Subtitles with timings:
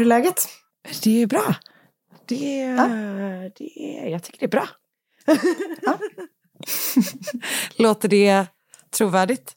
[0.00, 0.48] Hur är läget?
[1.02, 1.54] Det är bra.
[2.26, 4.68] Det är, det jag tycker det är bra.
[7.76, 8.46] Låter det
[8.90, 9.52] trovärdigt?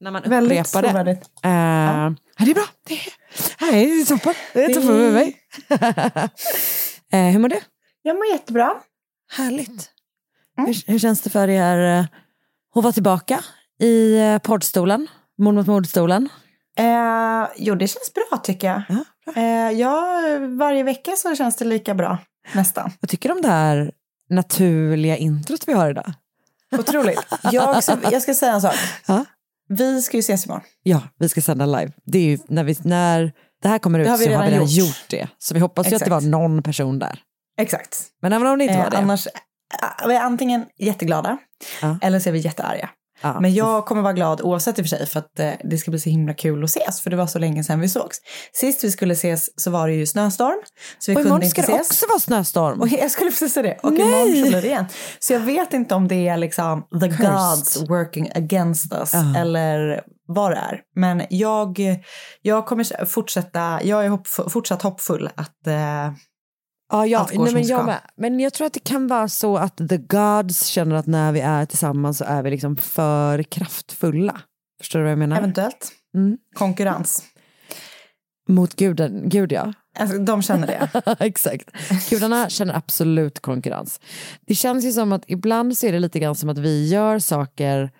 [0.00, 0.88] När man Väldigt upprepar det.
[0.88, 1.30] trovärdigt.
[1.44, 2.14] Eh, ja.
[2.38, 2.64] Det är bra.
[2.86, 4.34] Det är, det är toppen.
[4.52, 5.36] Det är toppen med mig.
[7.12, 7.60] Eh, hur mår du?
[8.02, 8.74] Jag mår jättebra.
[9.32, 9.90] Härligt.
[10.56, 12.04] Hur, hur känns det för er eh,
[12.74, 13.40] att vara tillbaka
[13.80, 15.08] i eh, poddstolen?
[15.38, 16.28] Mord mot mordstolen?
[16.78, 18.82] Eh, jo, det känns bra tycker jag.
[19.34, 20.20] Eh, ja,
[20.58, 22.18] varje vecka så känns det lika bra.
[22.54, 22.92] Nästan.
[23.00, 23.92] Vad tycker du om det här
[24.30, 26.12] naturliga introt vi har idag?
[26.78, 27.20] Otroligt.
[27.52, 28.74] Jag, ska, jag ska säga en sak.
[29.06, 29.24] Ja.
[29.68, 30.62] Vi ska ju ses imorgon.
[30.82, 31.92] Ja, vi ska sända live.
[32.04, 33.32] Det är ju när, vi, när
[33.62, 34.86] det här kommer ut har så har vi redan gjort.
[34.86, 35.04] gjort.
[35.08, 35.28] det.
[35.38, 36.30] Så vi hoppas ju att det var Exakt.
[36.30, 37.18] någon person där.
[37.58, 37.98] Exakt.
[38.22, 38.98] Men även om det inte Eh, var det.
[38.98, 41.38] annars, eh, vi är antingen jätteglada
[41.82, 41.98] Ja.
[42.02, 42.90] eller så är vi jättearga.
[43.20, 43.40] Ja.
[43.40, 45.90] Men jag kommer vara glad oavsett i och för sig för att eh, det ska
[45.90, 48.16] bli så himla kul att ses för det var så länge sedan vi sågs.
[48.52, 50.56] Sist vi skulle ses så var det ju snöstorm
[50.98, 51.90] så vi och kunde imorgon inte ska det ses.
[51.90, 52.80] också vara snöstorm.
[52.80, 53.78] Och jag skulle precis säga det.
[53.82, 54.02] Och Nej!
[54.02, 54.84] imorgon blir det igen.
[55.18, 57.26] Så jag vet inte om det är liksom the Cursed.
[57.32, 59.36] gods working against us Ja.
[59.40, 60.80] eller vad det är.
[60.96, 61.78] Men jag,
[62.42, 66.12] jag kommer fortsätta, jag är hopp, fortsatt hoppfull att eh,
[66.92, 68.00] Ja, ja nej, men jag med.
[68.16, 71.40] Men jag tror att det kan vara så att the gods känner att när vi
[71.40, 74.40] är tillsammans så är vi liksom för kraftfulla.
[74.80, 75.38] Förstår du vad jag menar?
[75.38, 76.38] eventuellt Mm.
[76.54, 77.24] konkurrens.
[78.48, 79.72] Mot guden, gud ja.
[79.98, 81.16] Alltså, de känner det.
[81.20, 81.70] Exakt.
[82.10, 84.00] Gudarna känner absolut konkurrens.
[84.40, 87.18] Det känns ju som att ibland så är det lite grann som att vi gör
[87.18, 87.90] saker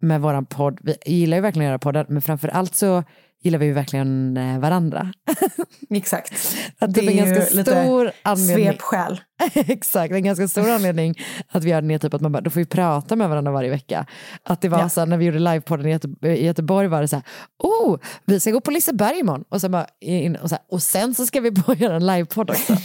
[0.00, 0.78] med våran podd.
[0.82, 3.04] Vi gillar ju verkligen att göra podden, men framför allt så
[3.44, 5.12] gillar vi ju verkligen eh, varandra.
[5.90, 6.32] Exakt.
[6.78, 8.66] Att det, är en ganska stor anledning.
[8.66, 9.20] Svepskäl.
[9.54, 11.14] Exakt, en ganska stor anledning
[11.48, 13.70] att vi gör det typ att man bara, då får vi prata med varandra varje
[13.70, 14.06] vecka.
[14.42, 14.88] Att det var Ja.
[14.88, 17.24] så här, när vi gjorde livepodden i, Göte, i Göteborg var det så här,
[17.58, 19.44] oh, vi ska gå på Liseberg imorgon.
[19.48, 22.06] Och sen, bara, in, och, så här, och sen så ska vi på göra en
[22.06, 22.76] livepodd också.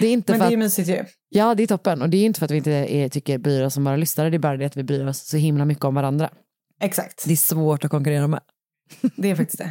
[0.00, 1.04] det är inte Men för det är ju mysigt ju.
[1.28, 3.62] ja det är toppen och det är inte för att vi inte är, tycker bryr
[3.62, 5.84] oss om våra lyssnare, det är bara det att vi bryr oss så himla mycket
[5.84, 6.30] om varandra.
[6.82, 7.24] Exakt.
[7.26, 8.40] Det är svårt att konkurrera med.
[9.16, 9.70] Det är faktiskt det.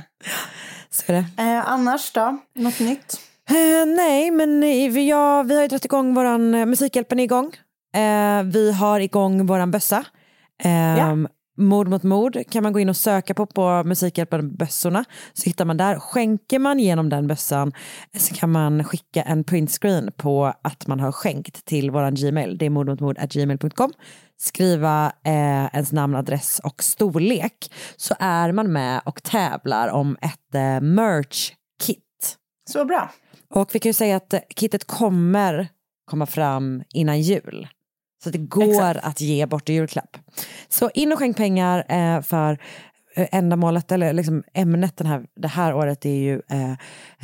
[0.89, 1.43] Så är det.
[1.43, 2.37] Eh, annars då?
[2.55, 3.19] Något nytt?
[3.49, 7.23] Eh, nej, men eh, vi, ja, vi har ju dragit igång våran, eh, Musikhjälpen är
[7.23, 7.51] igång.
[7.95, 10.05] Eh, vi har igång våran bössa.
[10.63, 11.17] Eh, Ja.
[11.57, 15.05] Mord mot mord kan man gå in och söka på på Musikhjälpen bössorna.
[15.33, 15.99] Så hittar man där.
[15.99, 17.71] Skänker man genom den bössan
[18.17, 22.57] så kan man skicka en printscreen på att man har skänkt till våran Gmail.
[22.57, 23.91] Det är mordmotmord.gmail.com.
[24.43, 30.55] Skriva eh, ens namn, adress och storlek så är man med och tävlar om ett
[30.55, 32.37] eh, merch-kit.
[32.69, 33.11] Så bra.
[33.49, 35.67] Och vi kan ju säga att eh, kittet kommer
[36.05, 37.67] komma fram innan jul.
[38.23, 39.05] Så det går Exakt.
[39.05, 40.17] att ge bort i julklapp.
[40.69, 42.57] Så in och skänk pengar eh, för
[43.15, 46.73] ändamålet, eller liksom ämnet den här, det här året är ju eh,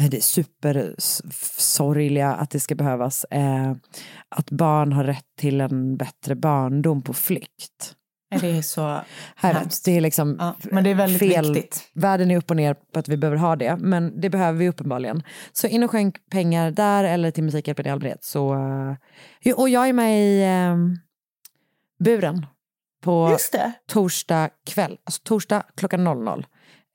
[0.09, 3.23] det supersorgliga att det ska behövas.
[3.23, 3.71] Eh,
[4.29, 7.93] att barn har rätt till en bättre barndom på flykt.
[8.41, 8.81] Det är så
[9.35, 9.85] Här, Hemskt.
[9.85, 11.53] det är liksom Ja, men det är väldigt fel.
[11.53, 11.89] viktigt.
[11.93, 14.69] Världen är upp och ner på att vi behöver ha det, men det behöver vi
[14.69, 15.23] uppenbarligen.
[15.53, 18.23] Så in och skänk pengar där eller till Musikhjälpen i allmänhet.
[18.23, 18.53] Så,
[19.43, 20.75] eh, och jag är med i eh,
[22.03, 22.45] buren
[23.07, 23.71] på Just det.
[23.89, 26.45] torsdag kväll, alltså torsdag klockan 00.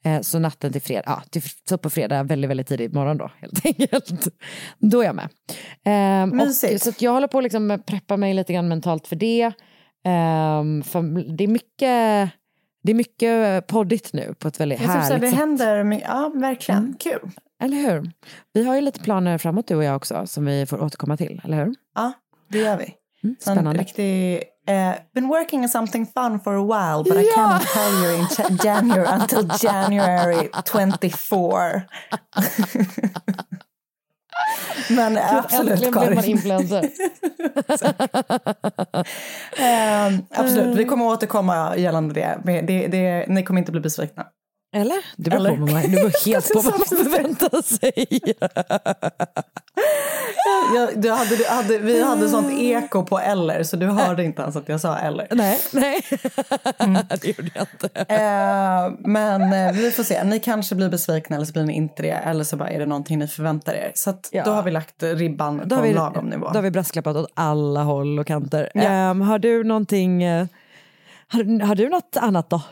[0.04, 3.30] Eh, så natten till fredag, ja, till, så på fredag väldigt, väldigt tidigt morgon då
[3.38, 4.28] helt enkelt.
[4.78, 5.28] Då är jag med.
[5.84, 6.82] Eh, och, Mysigt.
[6.82, 9.52] så att jag håller på att liksom preppa mig lite grann mentalt för det.
[10.04, 12.30] Ehm, fam- det, är mycket,
[12.82, 15.38] det är mycket poddigt nu på ett väldigt Jag typ så här, härligt det sätt.
[15.38, 16.08] händer mycket.
[16.08, 16.96] Ja, verkligen.
[17.00, 17.30] Kul.
[17.62, 18.10] Eller hur?
[18.52, 21.40] Vi har ju lite planer framåt du och jag också som vi får återkomma till,
[21.44, 21.74] eller hur?
[21.94, 22.12] Ja,
[22.48, 22.94] det gör vi.
[23.24, 23.80] Mm, Så En spännande.
[23.80, 24.42] riktig...
[24.68, 28.26] eh, been working on something fun for a while but I cannot tell you in
[28.38, 31.82] Ja- January until January 24.
[34.90, 36.30] Men eh, absolut Äntligen blev man Karin.
[36.30, 36.88] influencer.
[39.58, 42.38] Eh, absolut, vi kommer återkomma gällande det.
[42.66, 43.26] Det, det.
[43.28, 44.26] Ni kommer inte bli besvikna.
[44.76, 44.96] Eller?
[45.16, 45.56] Det beror Eller?
[45.56, 48.06] på vad man, det beror helt på vad man förväntar sig.
[50.74, 54.42] Jag, du hade, du hade, vi hade sånt eko på eller så du hörde inte
[54.42, 55.26] ens att jag sa eller.
[55.30, 56.02] nej, nej.
[56.78, 57.02] Mm.
[57.20, 58.14] det gjorde jag inte.
[58.14, 60.24] Eh, men eh, vi får se.
[60.24, 62.10] Ni kanske blir besvikna eller så blir ni inte det.
[62.10, 63.92] Eller så bara är det någonting ni förväntar er.
[63.94, 64.44] Så att Ja.
[64.44, 66.46] då har vi lagt ribban Då på en vi, lagom nivå.
[66.48, 68.70] då har vi brasklappat åt alla håll och kanter.
[68.74, 68.82] Ja.
[68.82, 70.46] Ehm, har du någonting, eh,
[71.28, 72.62] har, har du något annat då?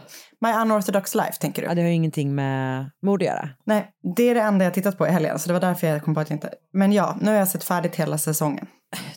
[0.43, 1.69] My unorthodox life tänker du?
[1.69, 3.49] Ja, det har ju ingenting med mord att göra.
[3.65, 5.39] Nej, det är det enda jag tittat på i helgen.
[5.39, 6.51] Så det var därför jag kom på att jag inte...
[6.73, 8.67] Men ja, nu har jag sett färdigt hela säsongen.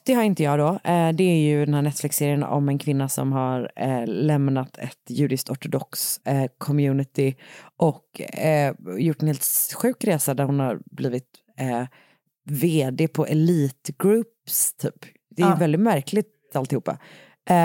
[0.03, 0.67] Det har inte jag då.
[0.83, 5.09] Eh, det är ju den här Netflix-serien om en kvinna som har eh, lämnat ett
[5.09, 7.35] judiskt ortodox eh, community
[7.77, 8.21] och
[8.97, 9.45] gjort en helt
[9.81, 11.27] sjuk resa där hon har blivit
[12.45, 14.95] vd på Elite Groups typ.
[15.35, 15.55] Det är Ja.
[15.55, 16.97] väldigt märkligt alltihopa.
[17.49, 17.55] Eh,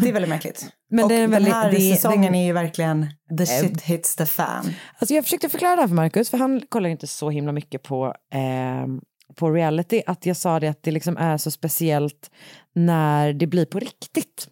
[0.00, 0.66] Det är väldigt märkligt.
[0.90, 3.06] Men och det är en väldigt- den här det säsongen det- är ju verkligen
[3.38, 4.64] the shit hits the fan.
[4.98, 7.82] Alltså jag försökte förklara det här för Marcus, för han kollar inte så himla mycket
[7.82, 8.86] på, eh,
[9.34, 12.30] på reality, att jag sa det att det liksom är så speciellt
[12.74, 14.48] när det blir på riktigt.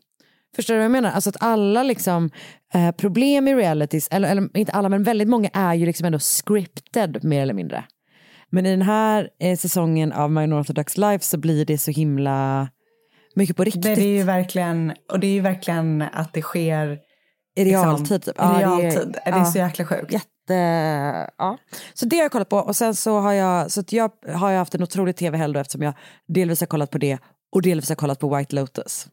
[0.56, 1.11] Förstår du vad jag menar?
[1.11, 2.31] Alltså att alla liksom,
[2.75, 6.19] eh, problem i realities, eller, eller inte alla men väldigt många är ju liksom ändå
[6.19, 7.85] scripted mer eller mindre.
[8.50, 12.69] Men i den här eh, säsongen av My Orthodox Life så blir det så himla
[13.36, 13.82] mycket på riktigt.
[13.82, 16.98] Det, det är ju verkligen, och det är ju verkligen att det sker
[17.56, 18.38] I realtid typ.
[18.38, 19.16] i realtid.
[19.24, 19.44] det, är ja.
[19.44, 20.12] så jäkla sjukt.
[20.12, 21.58] Jätte, ja.
[21.94, 24.58] Så det har jag kollat på och sen så har jag, så jag har jag
[24.58, 25.94] haft en otrolig tv-helg då eftersom jag
[26.28, 27.18] delvis har kollat på det
[27.52, 29.08] och delvis har kollat på White Lotus.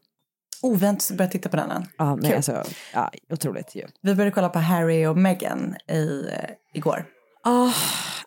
[0.62, 1.86] Oh, vi har inte börjat titta på den än.
[1.98, 2.62] Ja, nej, alltså,
[2.94, 3.86] ja, otroligt ju.
[4.02, 7.06] Vi började kolla på Harry och Meghan i, eh, igår.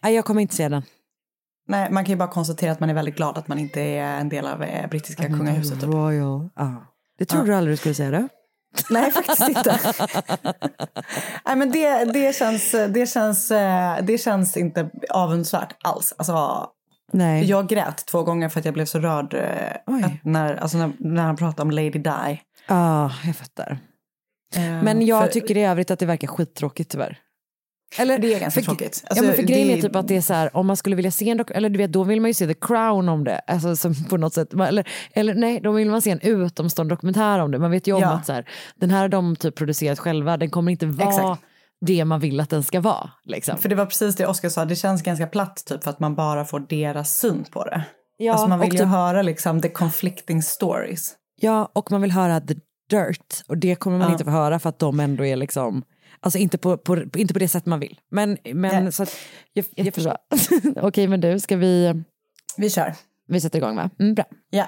[0.01, 0.83] Nej, jag kommer inte se den.
[1.67, 4.19] Nej, man kan ju bara konstatera att man är väldigt glad att man inte är
[4.19, 5.79] en del av eh, brittiska kungahuset.
[5.81, 5.89] Typ.
[5.89, 6.49] Royal.
[6.55, 6.93] Ja.
[7.19, 8.27] Det trodde du aldrig du skulle säga det.
[8.89, 9.79] Nej, faktiskt inte.
[11.45, 16.13] Nej, men det, det, känns, det, känns, eh, det känns inte avundsvärt alls.
[16.17, 16.67] Alltså,
[17.11, 17.45] Nej.
[17.45, 21.23] jag grät två gånger för att jag blev så rörd eh, när, alltså när, när
[21.23, 22.41] han pratade om Lady Di.
[22.67, 23.77] Ja, jag fattar.
[24.55, 27.17] Eh, Men jag för- tycker i övrigt att det verkar skittråkigt tyvär.
[27.97, 28.99] Eller, Det är ganska för- tråkigt.
[29.03, 30.77] ja, Alltså, men för grejen det- är typ att det är så här, om man
[30.77, 33.23] skulle vilja se en eller du vet, då vill man ju se The Crown om
[33.23, 33.39] det.
[33.47, 37.39] Alltså som på något sätt, eller, eller nej, då vill man se en utomstående dokumentär
[37.39, 37.59] om det.
[37.59, 38.09] Man vet ju om Ja.
[38.11, 41.41] att så här, den här har de typ producerat själva, den kommer inte vara Exakt.
[41.81, 43.09] det man vill att den ska vara.
[43.25, 43.57] Liksom.
[43.57, 46.15] För det var precis det Oskar sa, det känns ganska platt typ för att man
[46.15, 47.83] bara får deras syn på det.
[48.17, 51.13] Ja, alltså man vill ju typ- höra liksom the conflicting stories.
[51.39, 52.53] Ja, och man vill höra the
[52.89, 54.11] dirt och det kommer man Ja.
[54.11, 55.83] inte få höra för att de ändå är liksom
[56.19, 57.99] Alltså inte på, på, inte på det sätt man vill.
[58.09, 58.91] Men, men Nej.
[58.91, 59.15] så att,
[59.53, 60.17] jag, jag förstår.
[60.81, 62.03] Okej men du, ska vi,
[62.57, 62.93] Vi kör.
[63.27, 63.89] vi sätter igång va?
[63.99, 64.25] Mm, bra.
[64.49, 64.67] Ja.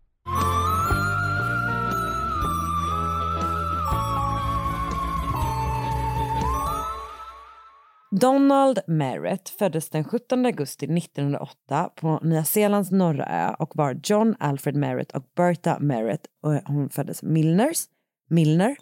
[8.19, 14.35] Donald Merritt föddes den 17 augusti 1908 på Nya Zeelands norra ö och var John
[14.39, 17.85] Alfred Merritt och Bertha Merritt och hon föddes Milners,
[18.29, 18.75] Milner.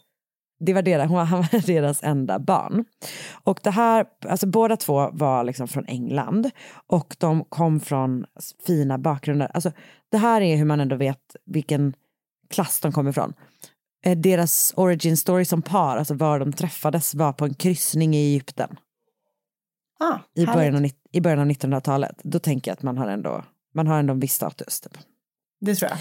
[0.60, 2.86] Det var deras, hon, han var deras enda barn.
[3.44, 6.52] Och det här, alltså båda två var liksom från England
[6.88, 8.26] och de kom från
[8.66, 9.52] fina bakgrunder.
[9.54, 9.72] Alltså
[10.12, 11.94] det här är hur man ändå vet vilken
[12.50, 13.34] klass de kommer ifrån.
[14.06, 18.18] Eh, deras origin story som par, alltså var de träffades, var på en kryssning i
[18.18, 18.78] Egypten
[20.00, 22.16] Ah, i början, av, i början av 1900-talet.
[22.24, 23.44] Då tänker jag att man har ändå,
[23.76, 24.82] man har ändå en viss status.
[24.82, 24.98] Typ.
[25.62, 26.00] Det tror jag.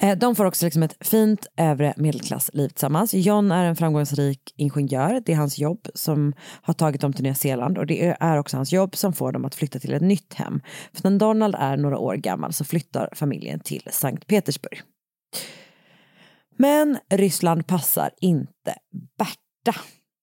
[0.00, 3.14] Eh, De får också liksom ett fint övre medelklassliv tillsammans.
[3.14, 5.22] John är en framgångsrik ingenjör.
[5.26, 8.56] Det är hans jobb som har tagit dem till Nya Zeeland och det är också
[8.56, 10.60] hans jobb som får dem att flytta till ett nytt hem.
[10.92, 14.82] För när Donald är några år gammal så flyttar familjen till Sankt Petersburg.
[16.58, 18.74] Men Ryssland passar inte
[19.18, 19.80] Berta.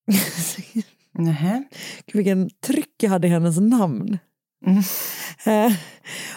[1.14, 1.64] Nähä.
[2.06, 4.18] Gud, vilken tryck jag hade i hennes namn.
[5.46, 5.74] Eh,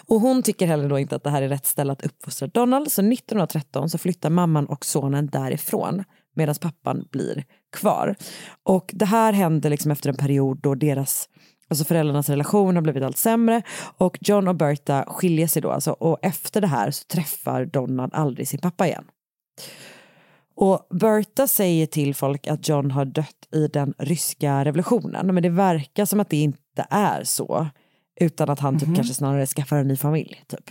[0.06, 2.92] och hon tycker heller då inte att det här är rätt ställe att uppfostra Donald.
[2.92, 6.04] Så 1913 så flyttar mamman och sonen därifrån
[6.34, 7.44] medan pappan blir
[7.76, 8.14] kvar.
[8.62, 11.28] Och det här händer liksom efter en period då deras
[11.68, 13.62] Alltså föräldrarnas relation har blivit allt sämre
[13.98, 18.14] och John och Berta skiljer sig då alltså, och efter det här så träffar Donald
[18.14, 19.04] aldrig sin pappa igen.
[20.56, 25.48] Och Berta säger till folk att John har dött i den ryska revolutionen men det
[25.48, 27.66] verkar som att det inte är så
[28.20, 30.42] utan att han typ kanske snarare skaffar en ny familj.
[30.46, 30.70] Typ.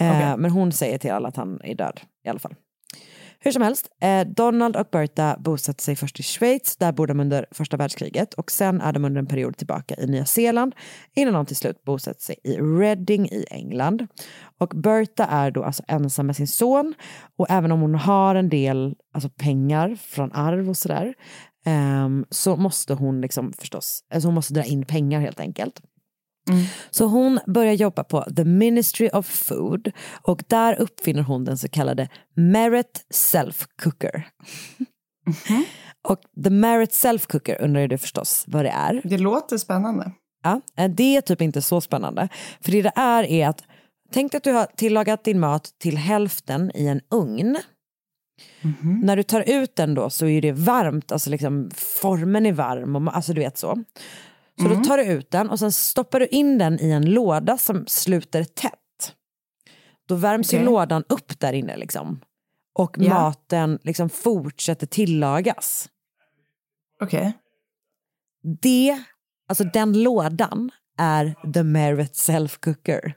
[0.00, 0.36] Eh, Okej.
[0.36, 2.54] Men hon säger till alla att han är död i alla fall.
[3.40, 7.20] Hur som helst, eh, Donald och Berta bosatte sig först i Schweiz, där bor de
[7.20, 10.74] under första världskriget och sen är de under en period tillbaka i Nya Zeeland
[11.14, 14.06] innan de till slut bosatte sig i Reading i England.
[14.58, 16.94] Och Berta är då alltså ensam med sin son
[17.36, 21.14] och även om hon har en del alltså pengar från arv och sådär
[21.66, 25.80] eh, så måste hon liksom förstås, alltså hon måste dra in pengar helt enkelt.
[26.90, 31.68] Så hon börjar jobba på The Ministry of Food och där uppfinner hon den så
[31.68, 34.26] kallade Merit Self Cooker.
[36.08, 39.00] Och The Merit Self Cooker undrar ju du förstås vad det är.
[39.04, 40.12] Det låter spännande.
[40.42, 42.28] Ja, eh, det är typ inte så spännande.
[42.60, 43.62] För det det är är att
[44.12, 47.58] tänk att du har tillagat din mat till hälften i en ugn.
[49.02, 52.96] När du tar ut den då så är det varmt, alltså liksom formen är varm,
[52.96, 53.84] och, alltså du vet så.
[54.58, 57.58] Så då tar du ut den och sen stoppar du in den i en låda
[57.58, 59.14] som sluter tätt.
[60.08, 60.66] Då värms ju Okej.
[60.66, 62.20] lådan upp där inne liksom.
[62.74, 63.08] Och Ja.
[63.14, 65.88] maten liksom fortsätter tillagas.
[67.02, 67.32] Okej.
[68.62, 68.98] Det,
[69.48, 73.14] alltså den lådan är the merit self cooker.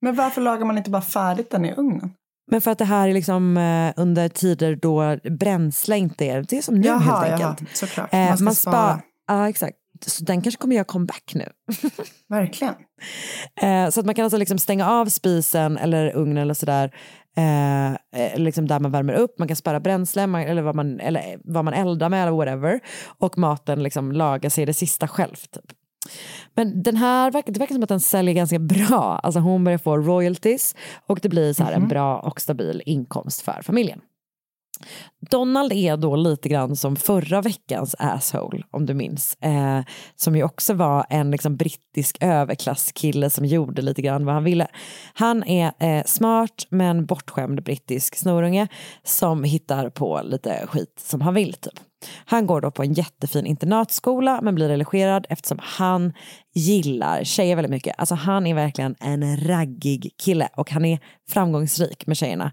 [0.00, 2.14] Men varför lagar man inte bara färdigt den i ugnen?
[2.50, 6.58] Men för att det här är liksom eh, under tider då bränsle inte är, det
[6.58, 7.76] är som nu Jaha, helt jaha, enkelt.
[7.76, 8.14] såklart.
[8.14, 9.02] Eh, Man ska spa- spara.
[9.26, 9.77] Ja, exakt.
[10.06, 11.48] Så den kanske kommer göra comeback nu.
[12.28, 12.74] Verkligen.
[13.62, 16.94] Eh, så att man kan alltså liksom stänga av spisen eller ugnen eller sådär.
[17.36, 21.00] Eh, eh, liksom där man värmer upp, man kan spara bränsle man, eller, vad man,
[21.00, 22.80] eller vad man eldar med eller whatever.
[23.18, 25.36] Och maten liksom lagar sig det sista själv.
[25.36, 25.64] Typ.
[26.54, 29.20] Men den här, det verkar som att den säljer ganska bra.
[29.22, 30.76] Alltså hon börjar få royalties
[31.06, 34.00] och det blir så här en bra och stabil inkomst för familjen.
[35.30, 39.36] Donald är då lite grann som förra veckans asshole, om du minns.
[39.40, 39.80] Eh,
[40.16, 44.66] som ju också var en liksom, brittisk överklasskille som gjorde lite grann vad han ville.
[45.14, 48.68] Han är eh, smart men bortskämd brittisk snorunge
[49.04, 51.52] som hittar på lite skit som han vill.
[51.52, 51.80] Typ.
[52.24, 56.12] Han går då på en jättefin internatskola men blir religerad eftersom han
[56.54, 57.94] gillar tjejer väldigt mycket.
[57.98, 60.98] Alltså han är verkligen en raggig kille och han är
[61.30, 62.52] framgångsrik med tjejerna.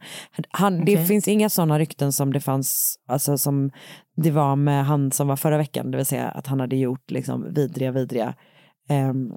[0.49, 1.05] Han, Det Okej.
[1.05, 3.71] finns inga sådana rykten som det fanns, alltså som
[4.15, 7.11] det var med han som var förra veckan, det vill säga att han hade gjort
[7.11, 8.33] liksom vidriga, vidriga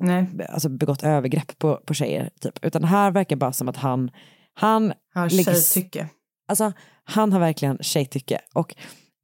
[0.01, 0.27] Nej.
[0.49, 2.31] alltså begått övergrepp på, på tjejer.
[2.41, 2.65] Typ.
[2.65, 4.11] Utan det här verkar bara som att han,
[4.55, 6.09] han Har ligger- tjejtycke.
[6.49, 6.73] Alltså,
[7.05, 8.41] han har verkligen tjejtycke.
[8.55, 8.75] Och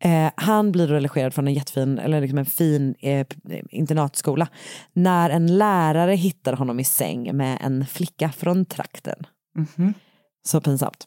[0.04, 4.48] eh, han blir då religerad från en jättefin, eller liksom en fin eh, p- internatskola.
[4.92, 9.26] När en lärare hittar honom i säng med en flicka från trakten.
[9.56, 9.94] Mhm.
[10.46, 11.04] Så pinsamt.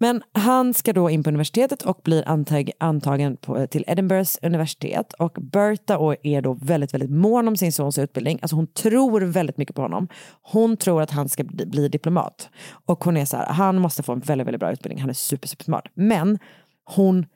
[0.00, 5.12] Men han ska då in på universitetet och blir antag, antagen på, till Edinburghs universitet.
[5.12, 8.38] Och Berta och är då väldigt, väldigt mån om sin sons utbildning.
[8.42, 10.08] Alltså hon tror väldigt mycket på honom.
[10.42, 12.48] Hon tror att han ska bli, bli diplomat.
[12.86, 15.00] Och hon är så här, han måste få en väldigt, väldigt bra utbildning.
[15.00, 15.84] Han är super, super smart.
[15.94, 16.38] Men
[16.84, 17.26] hon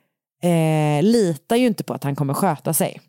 [0.42, 3.00] eh, litar ju inte på att han kommer sköta sig.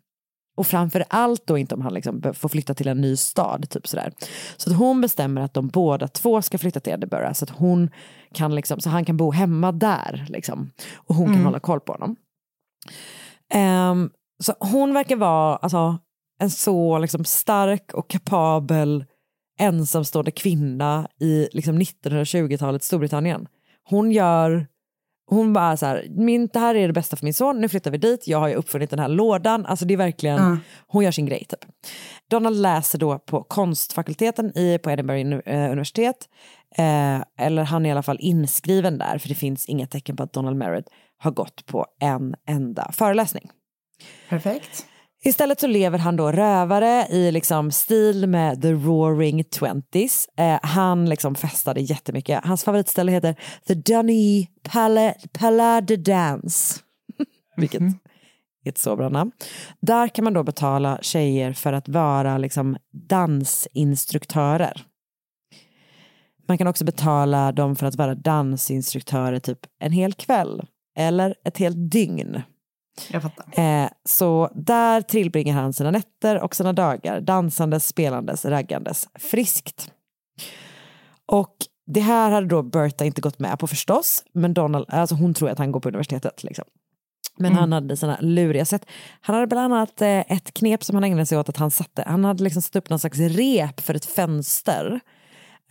[0.58, 3.70] Och framför allt då inte om han liksom får flytta till en ny stad.
[3.70, 4.14] Typ sådär.
[4.58, 7.34] Så att hon bestämmer att de båda två ska flytta till Edinburgh.
[7.34, 7.90] Så att hon
[8.34, 10.26] kan liksom, så han kan bo hemma där.
[10.30, 12.16] Liksom, och hon kan hålla koll på honom.
[13.54, 14.10] Ehm,
[14.44, 15.98] så hon verkar vara alltså,
[16.40, 19.06] en så liksom, stark och kapabel
[19.60, 23.48] ensamstående kvinna i liksom, 1920-talets Storbritannien.
[23.90, 24.68] Hon gör
[25.30, 27.92] hon bara så här, min, det här är det bästa för min son, nu flyttar
[27.92, 29.66] vi dit, jag har ju uppfunnit den här lådan.
[29.66, 30.58] Alltså det är verkligen, Ja.
[30.88, 31.60] hon gör sin grej typ.
[32.30, 36.30] Donald läser då på konstfakulteten i, på Edinburgh eh, universitet.
[36.78, 40.24] Eh, eller han är i alla fall inskriven där, för det finns inga tecken på
[40.24, 43.50] att Donald Merritt har gått på en enda föreläsning.
[44.30, 44.86] Perfekt.
[45.28, 50.30] Istället så lever han då rövare i liksom stil med the roaring twenties.
[50.38, 52.46] Eh, han liksom festade jättemycket.
[52.46, 53.36] Hans favoritställe heter
[53.68, 56.80] The Dunny Pala, Palade Dance.
[57.58, 57.94] Vilket är
[58.70, 59.32] ett så bra namn.
[59.80, 62.78] Där kan man då betala tjejer för att vara liksom
[63.10, 64.82] dansinstruktörer.
[66.48, 70.62] Man kan också betala dem för att vara dansinstruktörer typ en hel kväll.
[70.98, 72.42] eller ett helt dygn.
[73.12, 73.60] Jag fattar.
[73.60, 79.92] Eh, så där tillbringar han sina nätter och sina dagar dansandes, spelandes, raggandes friskt.
[81.26, 85.34] Och det här hade då Bertha inte gått med på förstås, men Donald, alltså hon
[85.34, 86.44] tror att han går på universitetet.
[86.44, 86.66] Liksom.
[87.38, 88.86] Men han hade sina luriga sätt.
[89.22, 92.04] Han hade bland annat eh, ett knep som han ägnade sig åt att han satte,
[92.08, 95.00] han hade liksom satt upp någon slags rep för ett fönster.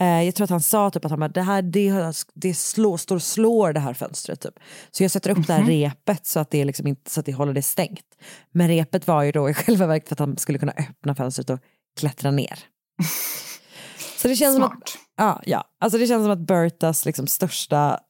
[0.01, 2.97] Eh, jag tror att han sa typ att han bara, det här det, det slår,
[2.97, 4.41] står och slår det här fönstret.
[4.41, 4.55] Typ.
[4.91, 7.33] Så jag sätter upp det här repet så att, det liksom inte, så att det
[7.33, 8.17] håller det stängt.
[8.53, 11.51] Men repet var ju då i själva verket för att han skulle kunna öppna fönstret
[11.51, 11.61] och
[12.01, 12.59] klättra ner.
[14.17, 18.01] Så det känns som att, ja, ja, alltså det känns som att Bertas liksom största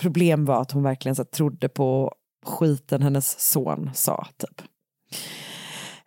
[0.00, 2.14] problem var att hon verkligen så trodde på
[2.46, 4.26] skiten hennes son sa.
[4.36, 4.62] Typ.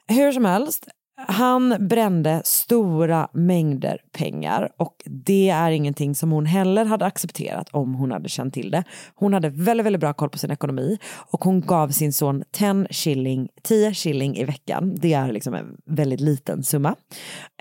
[0.08, 0.88] Hur som helst,
[1.18, 7.96] han brände stora mängder pengar och det är ingenting som hon heller hade accepterat om
[7.96, 8.84] hon hade känt till det.
[9.16, 10.98] Hon hade väldigt, väldigt bra koll på sin ekonomi
[11.32, 14.96] och hon gav sin son 10 shilling, 10 shilling i veckan.
[14.96, 16.96] Det är liksom en väldigt liten summa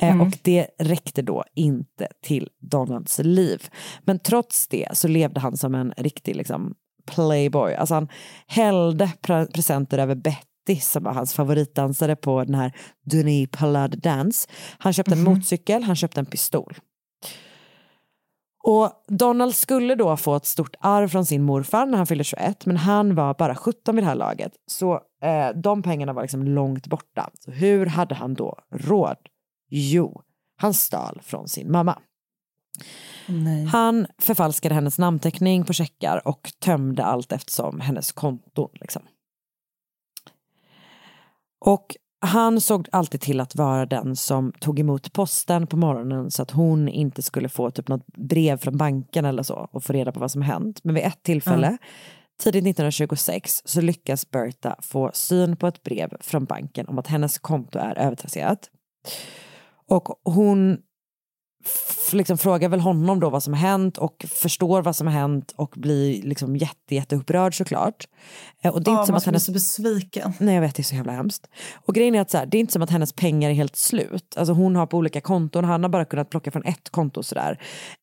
[0.01, 3.69] eh, och det räckte då inte till Donalds liv.
[4.05, 6.75] Men trots det så levde han som en riktig liksom,
[7.15, 7.75] playboy.
[7.75, 8.09] Alltså han
[8.47, 12.73] hällde pre- presenter över Betty som var hans favoritdansare på den här
[13.05, 14.49] Denis Palade Dance.
[14.79, 16.79] Han köpte en motorcykel, han köpte en pistol.
[18.65, 22.67] Och Donald skulle då få ett stort arv från sin morfar när han fyllde 21
[22.67, 24.53] men han var bara 17 vid det här laget.
[24.67, 27.31] Så eh, de pengarna var liksom långt borta.
[27.39, 29.17] Så hur hade han då råd?
[29.71, 30.23] Jo,
[30.57, 31.99] han stal från sin mamma.
[33.27, 33.65] Nej.
[33.65, 38.71] Han förfalskade hennes namnteckning på checkar och tömde allt eftersom hennes konton.
[38.81, 39.03] Liksom.
[41.65, 46.43] Och han såg alltid till att vara den som tog emot posten på morgonen så
[46.43, 50.13] att hon inte skulle få typ något brev från banken eller så och få reda
[50.13, 50.81] på vad som hänt.
[50.85, 51.79] Men vid ett tillfälle,
[52.43, 57.39] tidigt 1926, så lyckas Berta få syn på ett brev från banken om att hennes
[57.39, 58.71] konto är övertrasserat.
[59.89, 60.79] Och hon
[62.13, 65.53] liksom frågar väl honom då vad som har hänt och förstår vad som har hänt
[65.57, 68.05] och blir liksom jätte, jätteupprörd såklart.
[68.63, 70.33] Eh, Och det är Ja, inte som att hennes så besviken.
[70.39, 71.47] Nej jag vet, det är så jävla hemskt.
[71.87, 73.77] Och grejen är att så här, det är inte som att hennes pengar är helt
[73.77, 74.35] slut.
[74.37, 77.59] Alltså hon har på olika konton, han har bara kunnat plocka från ett konto sådär.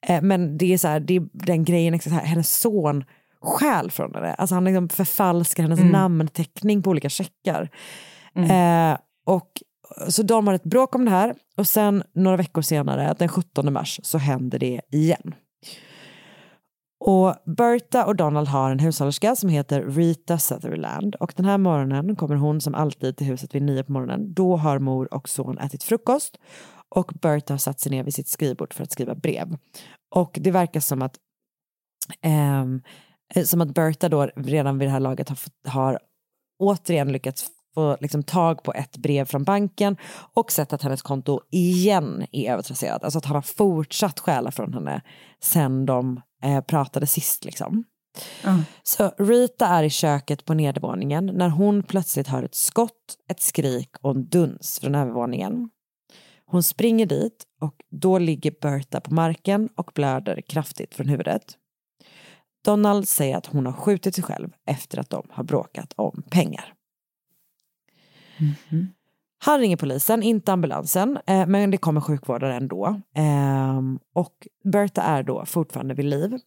[0.08, 3.04] Eh, men det är så här, det är den grejen, liksom, så här, hennes son
[3.42, 4.34] stjäl från henne.
[4.34, 7.70] Alltså han liksom förfalskar hennes namnteckning på olika checkar.
[8.36, 9.50] Eh, och,
[10.08, 13.74] så de har ett bråk om det här och sen några veckor senare, den 17
[13.74, 15.34] mars, så händer det igen.
[17.06, 22.16] Och Berta och Donald har en hushållerska som heter Rita Sutherland och den här morgonen
[22.16, 24.34] kommer hon som alltid till huset vid nio på morgonen.
[24.34, 26.38] Då har mor och son ätit frukost
[26.90, 29.58] och Berta har satt sig ner vid sitt skrivbord för att skriva brev.
[30.16, 31.16] Och det verkar som att
[32.22, 32.66] eh,
[33.44, 35.38] som att Berta då redan vid det här laget har,
[35.70, 36.00] har
[36.60, 39.98] återigen lyckats få liksom tag på ett brev från banken
[40.34, 43.04] och sett att hennes konto igen är övertrasserat.
[43.04, 45.02] Alltså att han har fortsatt stjäla från henne
[45.44, 47.46] sen de eh, pratade sist.
[47.46, 47.84] Liksom.
[48.84, 53.90] Så Rita är i köket på nedervåningen när hon plötsligt hör ett skott, ett skrik
[54.02, 55.70] och en duns från övervåningen.
[56.46, 61.44] Hon springer dit och då ligger Berta på marken och blöder kraftigt från huvudet.
[62.66, 66.74] Donald säger att hon har skjutit sig själv efter att de har bråkat om pengar.
[69.42, 73.02] Han ringer polisen, inte ambulansen, eh, men det kommer sjukvårdare ändå.
[73.16, 73.82] Eh,
[74.14, 76.40] och Berta är då fortfarande vid liv.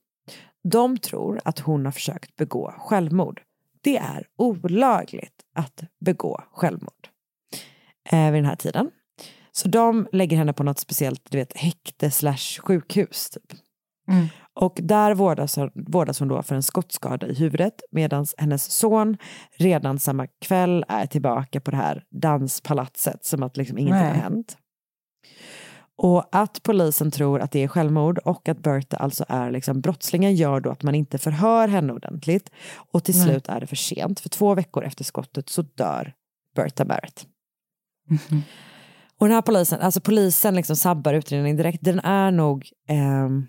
[0.64, 3.42] De tror att hon har försökt begå självmord.
[3.81, 7.09] Det är olagligt att begå självmord
[8.11, 8.90] eh, vid den här tiden.
[9.52, 13.31] Så de lägger henne på något speciellt du vet, häkte slash sjukhus.
[13.31, 13.59] Typ.
[14.09, 14.26] Mm.
[14.54, 19.16] Och där vårdas, vårdas hon då för en skottskada i huvudet medan hennes son
[19.58, 24.14] redan samma kväll är tillbaka på det här danspalatset som att liksom ingenting Nej.
[24.14, 24.56] har hänt.
[25.96, 30.34] Och att polisen tror att det är självmord och att Berta alltså är liksom brottslingen
[30.34, 32.50] gör då att man inte förhör henne ordentligt.
[32.74, 33.24] Och till Nej.
[33.24, 34.20] slut är det för sent.
[34.20, 36.12] För två veckor efter skottet så dör
[36.54, 37.26] Berta Barrett.
[39.18, 41.84] Och den här polisen, alltså polisen liksom sabbar utredningen direkt.
[41.84, 43.46] Den är nog, ehm,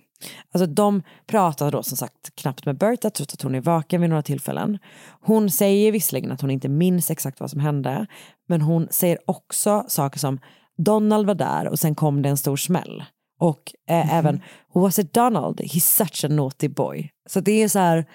[0.52, 4.10] alltså de pratar då som sagt knappt med Berta trots att hon är vaken vid
[4.10, 4.80] några tillfällen.
[5.22, 8.08] Hon säger visserligen att hon inte minns exakt vad som hände,
[8.48, 10.40] men hon säger också saker som
[10.78, 13.04] Donald var där och sen kom det en stor smäll.
[13.40, 14.42] Och eh, även,
[14.74, 15.60] was it Donald?
[15.60, 17.10] He's such a naughty boy.
[17.30, 18.06] Så det är så här,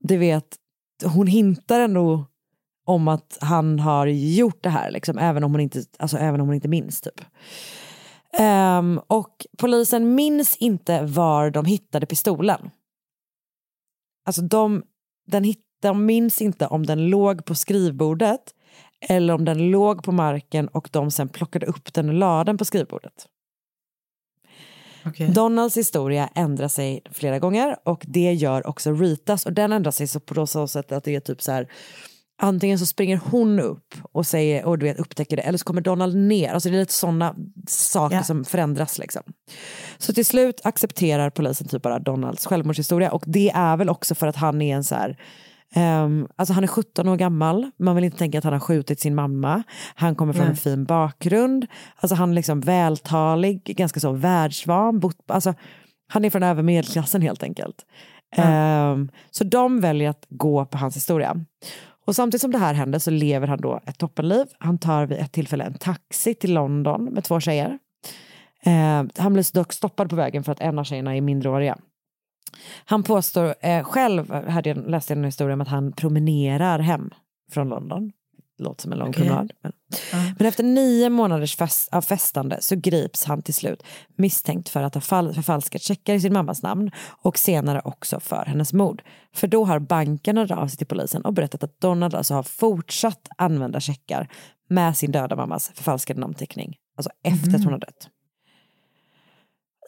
[0.00, 0.56] du vet,
[1.04, 2.26] hon hintar ändå
[2.86, 6.46] om att han har gjort det här, liksom, även, om hon inte, alltså, även om
[6.46, 7.00] hon inte minns.
[7.00, 7.20] Typ.
[8.32, 12.70] Ehm, och polisen minns inte var de hittade pistolen.
[14.26, 14.82] Alltså de,
[15.26, 18.54] den hit, de minns inte om den låg på skrivbordet
[19.00, 22.58] eller om den låg på marken och de sen plockade upp den och la den
[22.58, 23.26] på skrivbordet.
[25.06, 25.28] Okej.
[25.28, 30.06] Donalds historia ändrar sig flera gånger och det gör också Ritas och den ändrar sig
[30.06, 31.68] så på så sätt att det är typ så här
[32.40, 35.80] antingen så springer hon upp och säger och du vet upptäcker det eller så kommer
[35.80, 37.34] Donald ner, alltså det är lite sådana
[37.68, 38.22] saker Ja.
[38.22, 39.22] som förändras liksom.
[39.98, 44.26] Så till slut accepterar polisen typ bara Donalds självmordshistoria och det är väl också för
[44.26, 45.16] att han är en så här
[45.74, 49.00] ehm, alltså han är 17 år gammal, man vill inte tänka att han har skjutit
[49.00, 49.62] sin mamma.
[49.94, 50.50] Han kommer från Nej.
[50.50, 55.00] en fin bakgrund, alltså han är liksom vältalig, ganska så världsvan.
[55.00, 55.54] Bott, alltså,
[56.10, 57.76] han är från över medelklassen helt enkelt.
[58.36, 61.44] Ehm, så de väljer att gå på hans historia.
[62.08, 64.46] Och samtidigt som det här händer så lever han då ett toppenliv.
[64.58, 67.78] Han tar vid ett tillfälle en taxi till London med två tjejer.
[68.62, 71.78] Eh, han blir dock stoppad på vägen för att en av tjejerna är minderåriga.
[72.84, 74.34] Han påstår eh, själv,
[74.86, 77.10] läste jag en historia om att han promenerar hem
[77.52, 78.12] från London.
[78.58, 79.22] Låter som en lång Okej.
[79.22, 79.52] promenad.
[79.62, 79.72] Men.
[80.38, 83.82] men efter nio månaders fest, av festande så grips han till slut
[84.16, 88.44] misstänkt för att ha fall, förfalskat checkar i sin mammas namn och senare också för
[88.44, 89.02] hennes mord.
[89.34, 92.42] För då har banken hört av sig till polisen och berättat att Donald alltså har
[92.42, 94.28] fortsatt använda checkar
[94.68, 96.76] med sin döda mammas förfalskade namnteckning.
[96.96, 98.08] Alltså efter att hon har dött.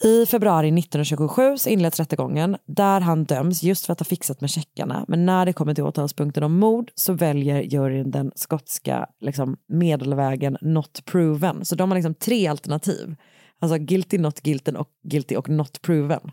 [0.04, 4.50] I februari 1927 så inleds rättegången där han döms just för att ha fixat med
[4.50, 5.04] checkarna.
[5.08, 10.56] Men när det kommer till åtalspunkten om mord så väljer juryn den skotska liksom, medelvägen
[10.60, 11.64] not proven.
[11.64, 13.16] Så de har liksom tre alternativ.
[13.60, 16.30] Alltså guilty, not guilty och guilty och not proven.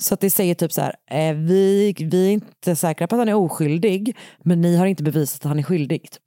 [0.00, 3.18] Så att det säger typ så här, eh, vi, vi är inte säkra på att
[3.18, 6.10] han är oskyldig men ni har inte bevisat att han är skyldig.
[6.10, 6.22] Typ.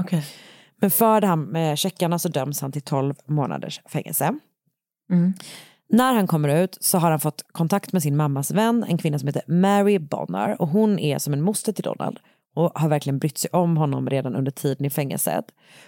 [0.00, 0.24] Okej.
[0.80, 4.38] Men för det här med checkarna så döms han till 12 månaders fängelse.
[5.10, 5.34] Mm.
[5.88, 9.18] När han kommer ut så har han fått kontakt med sin mammas vän, en kvinna
[9.18, 12.18] som heter Mary Bonner och hon är som en moster till Donald
[12.54, 15.44] och har verkligen brytt sig om honom redan under tiden i fängelset.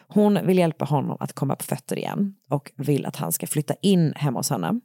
[0.08, 3.74] Hon vill hjälpa honom att komma på fötter igen och vill att han ska flytta
[3.82, 4.80] in hemma hos henne.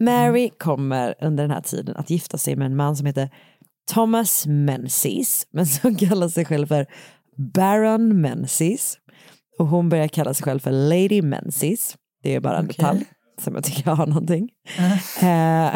[0.00, 3.30] Mary kommer under den här tiden att gifta sig med en man som heter
[3.92, 6.86] Thomas Menzies, men som kallar sig själv för
[7.36, 8.98] Baron Menzies.
[9.58, 11.96] Och hon börjar kalla sig själv för Lady Menzies.
[12.22, 12.74] Det är bara en Okej.
[12.76, 13.06] detalj
[13.40, 14.48] som jag tycker har någonting.
[15.22, 15.74] Eh,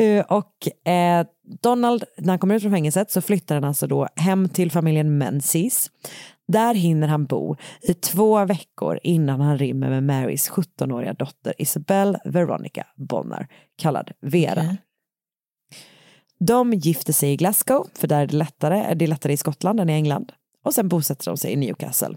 [0.06, 1.26] eh, och eh,
[1.62, 5.18] Donald, när han kommer ut från fängelset så flyttar han alltså då hem till familjen
[5.18, 5.90] Menzies.
[6.48, 12.16] Där hinner han bo i två veckor innan han rymmer med Marys 17-åriga dotter Isabel
[12.24, 14.60] Veronica Bonner, kallad Vera.
[14.60, 14.76] Okej.
[16.40, 19.80] De gifter sig i Glasgow, för där är det lättare, det är lättare i Skottland
[19.80, 20.32] än i England.
[20.64, 22.16] Och sen bosätter de sig i Newcastle.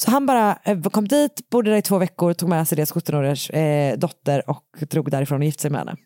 [0.00, 2.94] Så han bara eh, kom dit, bodde där i två veckor, tog med sig deras
[2.94, 5.96] 17-åriga eh, dotter och drog därifrån och gifte sig med henne.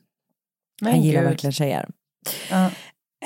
[0.80, 1.88] Men han gillar verkligen tjejer.
[2.50, 2.70] Ja.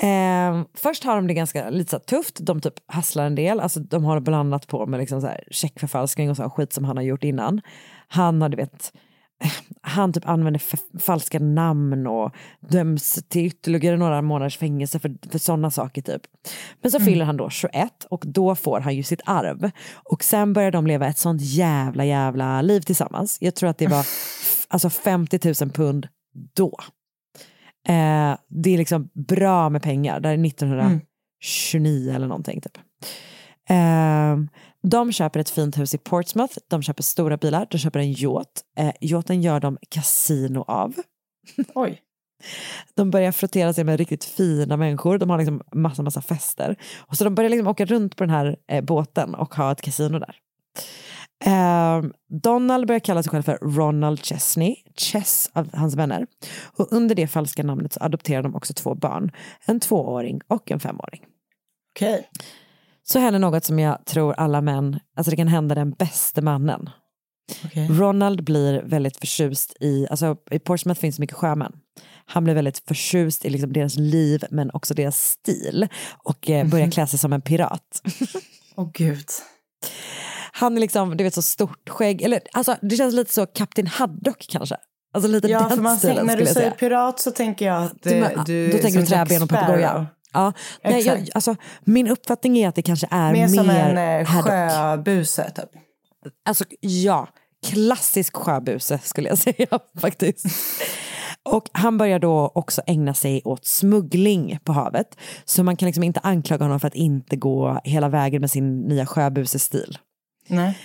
[0.07, 3.79] Eh, först har de det ganska lite så tufft, de typ hasslar en del, alltså
[3.79, 7.03] de har blandat på med liksom så här checkförfalskning och sån skit som han har
[7.03, 7.61] gjort innan.
[8.07, 8.93] Han har, du vet,
[9.81, 10.61] han typ använder
[10.99, 16.21] falska namn och döms till ytterligare några månaders fängelse för, för sådana saker typ.
[16.81, 19.71] Men så fyller han då 21 och då får han ju sitt arv.
[19.93, 23.37] Och sen börjar de leva ett sånt jävla jävla liv tillsammans.
[23.41, 24.05] Jag tror att det var
[24.67, 26.07] alltså 50 000 pund
[26.55, 26.79] då.
[27.87, 30.19] Eh, det är liksom bra med pengar.
[30.19, 32.77] Det här är 1929 eller någonting typ.
[33.69, 34.37] Eh,
[34.83, 38.63] de köper ett fint hus i Portsmouth, de köper stora bilar, de köper en yacht.
[38.77, 40.95] Eh, yachten gör de kasino av.
[41.75, 42.01] Oj.
[42.95, 46.75] De börjar frottera sig med riktigt fina människor, de har liksom massa, massa fester.
[46.97, 49.81] Och så de börjar liksom åka runt på den här eh, båten och ha ett
[49.81, 50.35] kasino där.
[51.45, 56.27] Eh, Donald börjar kalla sig själv för Ronald Chesney, Chess av hans vänner.
[56.77, 59.31] Och under det falska namnet så adopterar de också två barn,
[59.65, 61.25] en tvååring och en femåring.
[61.95, 62.29] Okej.
[63.11, 66.89] Så händer något som jag tror alla män, alltså det kan hända den bäste mannen.
[67.65, 67.87] Okej.
[67.91, 71.71] Ronald blir väldigt förtjust i, alltså i Portsmouth finns mycket sjömän.
[72.25, 75.87] Han blir väldigt förtjust i liksom deras liv men också deras stil
[76.23, 78.01] och eh, börjar klä sig som en pirat.
[78.75, 79.25] Åh gud.
[80.51, 83.87] Han är liksom, du vet så stort skägg, eller alltså det känns lite så Kapten
[83.87, 84.75] Haddock kanske.
[85.13, 88.03] Alltså lite Ja, den för man stilen när du säger pirat så tänker jag att
[88.03, 90.07] Du, du då tänker du träben och papegoja.
[90.33, 94.21] Ja, nej, jag, alltså, min uppfattning är att det kanske är Mer mer, som en
[94.21, 95.69] eh, sjöbuse typ.
[96.45, 97.27] Alltså ja,
[97.67, 100.45] klassisk sjöbuse skulle jag säga faktiskt.
[101.43, 105.17] Och han börjar då också ägna sig åt smuggling på havet.
[105.45, 108.79] Så man kan liksom inte anklaga honom för att inte gå hela vägen med sin
[108.81, 109.97] nya sjöbusestil.
[110.47, 110.77] Nej.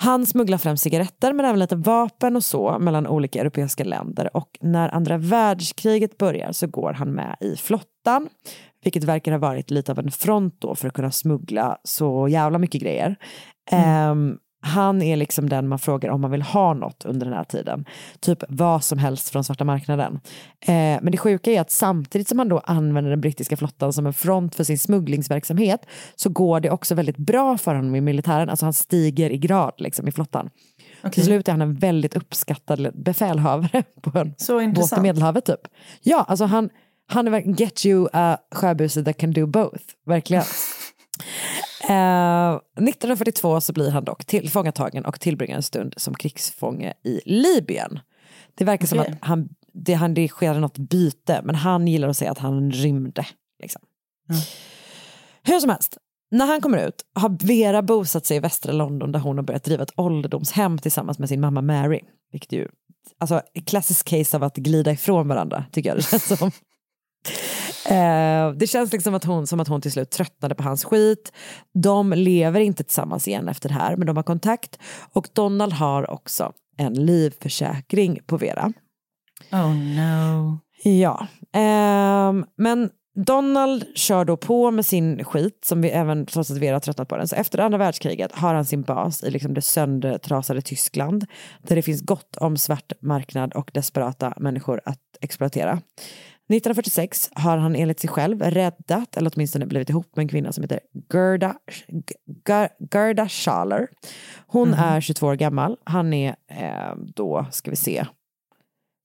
[0.00, 4.58] Han smugglar främst cigaretter men även lite vapen och så mellan olika europeiska länder och
[4.60, 8.28] när andra världskriget börjar så går han med i flottan
[8.88, 12.58] vilket verkar ha varit lite av en front då för att kunna smuggla så jävla
[12.58, 13.16] mycket grejer.
[13.70, 17.44] Ehm, han är liksom den man frågar om man vill ha något under den här
[17.44, 17.84] tiden.
[18.20, 20.20] Typ vad som helst från svarta marknaden.
[20.60, 24.06] Eh, men det sjuka är att samtidigt som han då använder den brittiska flottan som
[24.06, 28.48] en front för sin smugglingsverksamhet så går det också väldigt bra för honom i militären.
[28.48, 30.50] Alltså han stiger i grad liksom, i flottan.
[31.12, 34.34] Till slut är han en väldigt uppskattad befälhavare på en
[34.72, 35.00] båt i.
[35.00, 35.60] Medelhavet typ.
[36.02, 36.70] Ja, alltså han,
[37.08, 39.82] han är verkligen get you a sjöbuse that can do both.
[40.06, 40.44] Verkligen.
[41.88, 48.00] Eh, 1942 så blir han dock tillfångatagen och tillbringar en stund som krigsfånge i Libyen.
[48.54, 49.12] Det verkar som Okej.
[49.12, 52.70] att han, det, han, det sker något byte, men han gillar att säga att han
[52.70, 53.26] rymde.
[53.62, 53.82] Liksom.
[55.42, 55.98] Hur som helst,
[56.30, 59.64] när han kommer ut har Vera bosatt sig i västra London där hon har börjat
[59.64, 62.00] driva ett ålderdomshem tillsammans med sin mamma Mary.
[62.32, 62.68] Vilket ju,
[63.18, 66.50] alltså ett klassiskt case av att glida ifrån varandra tycker jag det känns som.
[67.90, 71.32] Eh, det känns liksom att hon, som att hon till slut tröttnade på hans skit.
[71.74, 74.78] De lever inte tillsammans igen efter det här men de har kontakt
[75.12, 78.72] och Donald har också en livförsäkring på Vera.
[79.52, 80.58] Oh no.
[80.82, 82.90] Ja, ehm, men
[83.26, 87.08] Donald kör då på med sin skit, som vi även trots att Vera har tröttnat
[87.08, 87.28] på den.
[87.28, 91.26] Så efter andra världskriget har han sin bas i liksom det söndertrasade Tyskland,
[91.62, 95.80] där det finns gott om svart marknad och desperata människor att exploatera.
[96.48, 100.62] 1946 har han enligt sig själv räddat, eller åtminstone blivit ihop med en kvinna som
[100.64, 100.80] heter
[101.12, 101.54] Gerda,
[102.46, 103.88] Ger- Gerda Schaller.
[104.46, 108.06] Hon är 22 år gammal, han är eh, då, ska vi se,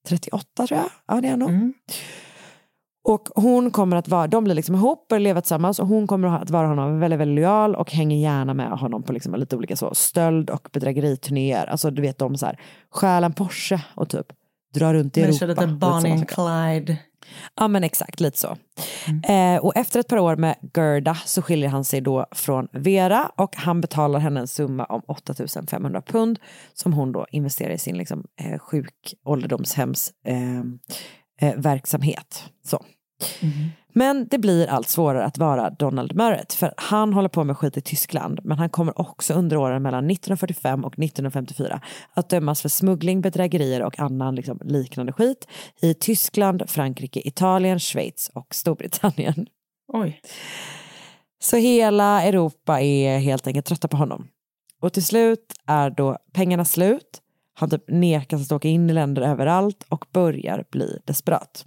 [0.08, 0.89] 38 tror jag.
[1.08, 1.51] Ja, det är han nog.
[3.06, 6.27] Och hon kommer att vara, de blir liksom ihop och lever tillsammans och hon kommer
[6.41, 9.75] att vara honom väldigt, väldigt lojal och hänger gärna med honom på liksom lite olika
[9.75, 11.65] så stöld och bedrägeriturnéer.
[11.67, 12.60] Alltså du vet de så här,
[12.91, 14.25] stjäl en Porsche och typ
[14.73, 15.39] drar runt i Men Europa.
[15.39, 16.27] kör lite Bonnie and.
[16.29, 16.97] Clyde.
[17.56, 18.58] Ja men exakt, lite så.
[19.28, 23.32] Eh, och efter ett par år med Gerda så skiljer han sig då från Vera
[23.36, 26.39] och han betalar henne en summa om 8500 pund
[26.74, 30.60] som hon då investerar i sin liksom, eh, sjuk ålderdomshems eh,
[31.50, 32.43] eh, verksamhet.
[32.65, 32.86] Så.
[33.93, 37.77] Men det blir allt svårare att vara Donald Murrett för han håller på med skit
[37.77, 41.81] i Tyskland men han kommer också under åren mellan 1945 och 1954
[42.13, 45.47] att dömas för smuggling, bedrägerier och annan liksom, liknande skit
[45.81, 49.47] i Tyskland, Frankrike, Italien, Schweiz och Storbritannien.
[49.88, 50.21] Oj.
[51.39, 54.27] Så hela Europa är helt enkelt trötta på honom.
[54.81, 57.21] Och till slut är då pengarna slut,
[57.53, 61.65] han typ nekas att åka in i länder överallt och börjar bli desperat.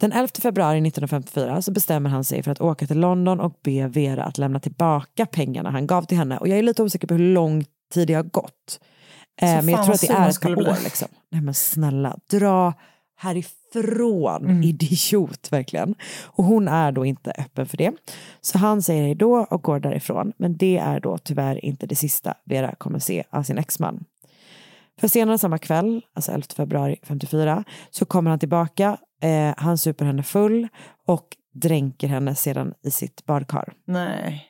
[0.00, 3.86] Den 11 februari 1954 så bestämmer han sig för att åka till London och be
[3.88, 6.38] Vera att lämna tillbaka pengarna han gav till henne.
[6.38, 8.80] Och jag är lite osäker på hur lång tid det har gått.
[9.42, 10.84] Eh, men jag tror att det är ett par år.
[10.84, 11.08] Liksom.
[11.30, 12.74] Nej men snälla, dra
[13.16, 14.62] härifrån, Mm.
[14.62, 15.94] idiot verkligen.
[16.24, 17.92] Och hon är då inte öppen för det.
[18.40, 20.32] Så han säger hej då och går därifrån.
[20.36, 24.04] Men det är då tyvärr inte det sista Vera kommer se av sin exman.
[25.00, 28.98] För senare samma kväll, alltså 11 februari 54, så kommer han tillbaka.
[29.22, 30.68] Eh, han super henne full
[31.06, 33.72] och dränker henne sedan i sitt badkar.
[33.86, 34.46] Nej.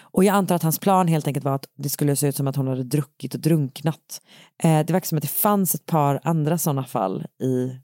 [0.00, 2.48] Och jag antar att hans plan helt enkelt var att det skulle se ut som
[2.48, 4.20] att hon hade druckit och drunknat.
[4.62, 7.80] Eh, det verkar som att det fanns ett par andra sådana fall i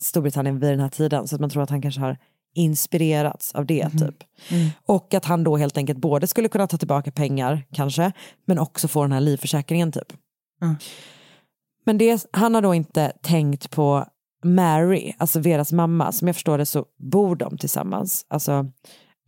[0.00, 2.16] Storbritannien vid den här tiden så att man tror att han kanske har
[2.54, 4.16] inspirerats av det typ.
[4.86, 8.12] Och att han då helt enkelt både skulle kunna ta tillbaka pengar kanske
[8.46, 10.12] men också få den här livförsäkringen typ.
[11.88, 14.04] Men det, han har då inte tänkt på
[14.44, 16.12] Mary, alltså Veras mamma.
[16.12, 18.26] Som jag förstår det så bor de tillsammans.
[18.28, 18.66] Alltså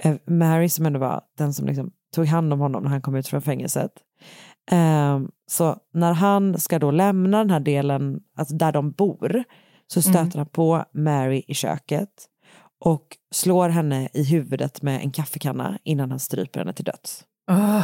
[0.02, 3.14] eh, Mary som ändå var den som liksom tog hand om honom när han kom
[3.14, 3.90] ut från fängelset.
[4.70, 9.44] Ehm, så när han ska då lämna den här delen, alltså där de bor,
[9.86, 12.26] så stöter han på Mary i köket
[12.84, 17.24] och slår henne i huvudet med en kaffekanna innan han stryper henne till döds.
[17.46, 17.82] Ah.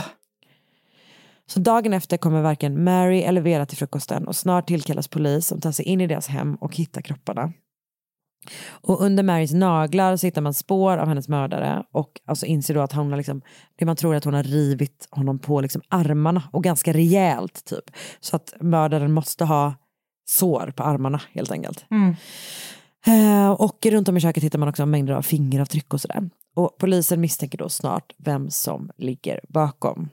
[1.46, 5.60] Så dagen efter kommer varken Mary eller Vera till frukosten och snart tillkallas polis som
[5.60, 7.52] tar sig in i deras hem och hittar kropparna.
[8.68, 12.80] Och under Marys naglar så hittar man spår av hennes mördare och alltså inser då
[12.80, 13.42] att hon har liksom,
[13.76, 17.64] det man tror är att hon har rivit honom på liksom armarna och ganska rejält
[17.64, 17.84] typ.
[18.20, 19.74] Så att mördaren måste ha
[20.28, 21.84] sår på armarna helt enkelt.
[23.06, 26.30] Eh, och runt om i köket hittar man också mängder av fingeravtryck och sådär.
[26.56, 30.08] Och polisen misstänker då snart vem som ligger bakom.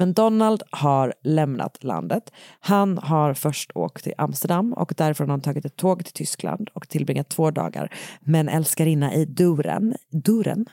[0.00, 2.32] Men Donald har lämnat landet.
[2.60, 6.70] Han har först åkt till Amsterdam och därifrån har han tagit ett tåg till Tyskland
[6.74, 10.66] och tillbringat två dagar med en älskarinna i Duren, Duren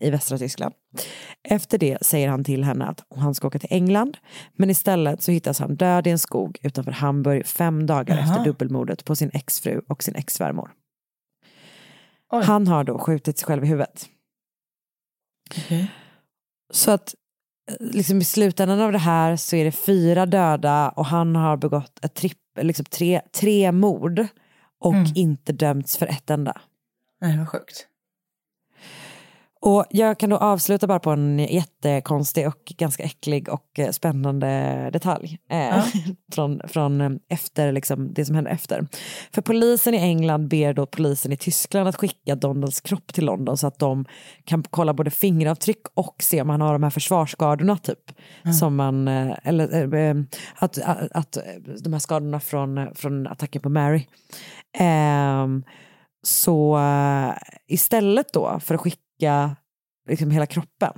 [0.00, 0.74] i västra Tyskland.
[1.48, 4.16] Efter det säger han till henne att han ska åka till England,
[4.56, 8.24] men istället så hittas han död i en skog utanför Hamburg fem dagar Jaha.
[8.24, 10.70] efter dubbelmordet på sin exfru och sin exsvärmor.
[12.44, 14.08] Han har då skjutit sig själv i huvudet.
[15.50, 15.90] Okej.
[16.72, 17.14] Så att
[17.80, 22.04] liksom i slutändan av det här så är det fyra döda och han har begått
[22.04, 24.26] ett tripp, liksom tre, tre mord
[24.80, 25.12] och Mm.
[25.14, 26.60] inte dömts för ett enda.
[27.20, 27.86] Nej, vad sjukt.
[29.66, 34.90] Och jag kan då avsluta bara på en jättekonstig och ganska äcklig och eh, spännande
[34.92, 35.38] detalj.
[35.50, 35.84] Eh, Ja.
[36.32, 38.86] från från eh, efter, liksom, det som händer efter.
[39.32, 43.58] För polisen i England ber då polisen i Tyskland att skicka Donalds kropp till London
[43.58, 44.04] så att de
[44.44, 48.12] kan kolla både fingeravtryck och se om han har de här försvarsskadorna typ.
[48.60, 50.14] Som man, eh, eller eh,
[50.54, 51.38] att, att, att
[51.84, 54.06] de här skadorna från, från attacken på Mary.
[54.78, 55.64] Ehm,
[56.22, 57.34] så eh,
[57.68, 59.03] istället då för att skicka
[60.08, 60.92] liksom hela kroppen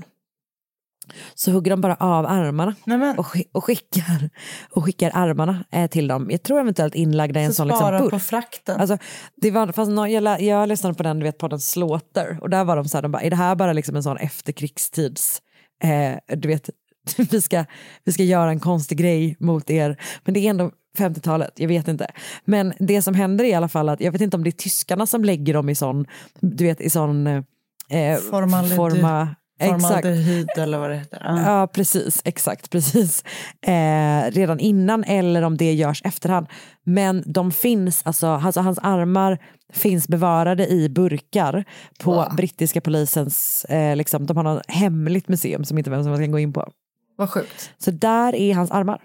[1.34, 2.74] så hugger de bara av armarna
[3.18, 4.30] och, sk- och, skickar,
[4.70, 6.28] och skickar armarna eh, till dem.
[6.30, 8.10] Jag tror eventuellt inlagda i en så sån liksom, burk.
[8.10, 8.80] på frakten.
[8.80, 8.98] Alltså,
[9.36, 12.64] det var, fast nå- jag, jag lyssnade på den, du vet podden Slaughter och där
[12.64, 15.42] var de så här, de bara, är det här bara liksom en sån efterkrigstids,
[15.82, 16.70] eh, du vet,
[17.30, 17.64] vi ska,
[18.04, 21.88] vi ska göra en konstig grej mot er, men det är ändå 50-talet, jag vet
[21.88, 22.06] inte.
[22.44, 24.52] Men det som händer är i alla fall att, jag vet inte om det är
[24.52, 26.06] tyskarna som lägger dem i sån,
[26.40, 27.44] du vet i sån
[27.90, 28.76] eh, Formaldehyd.
[28.76, 29.34] forma.
[29.60, 31.20] Formaldehyd eller vad det heter.
[31.24, 31.42] Ja.
[31.60, 32.22] Ja, precis.
[32.24, 33.24] Exakt, precis.
[33.66, 36.46] Eh, redan innan eller om det görs efterhand.
[36.84, 39.38] Men de finns, alltså, alltså hans armar
[39.72, 41.64] finns bevarade i burkar
[42.00, 42.36] på Wow.
[42.36, 46.32] brittiska polisens, eh, liksom, de har något hemligt museum som inte vem som helst kan
[46.32, 46.68] gå in på.
[47.16, 47.70] Vad sjukt.
[47.78, 49.00] Så där är hans armar.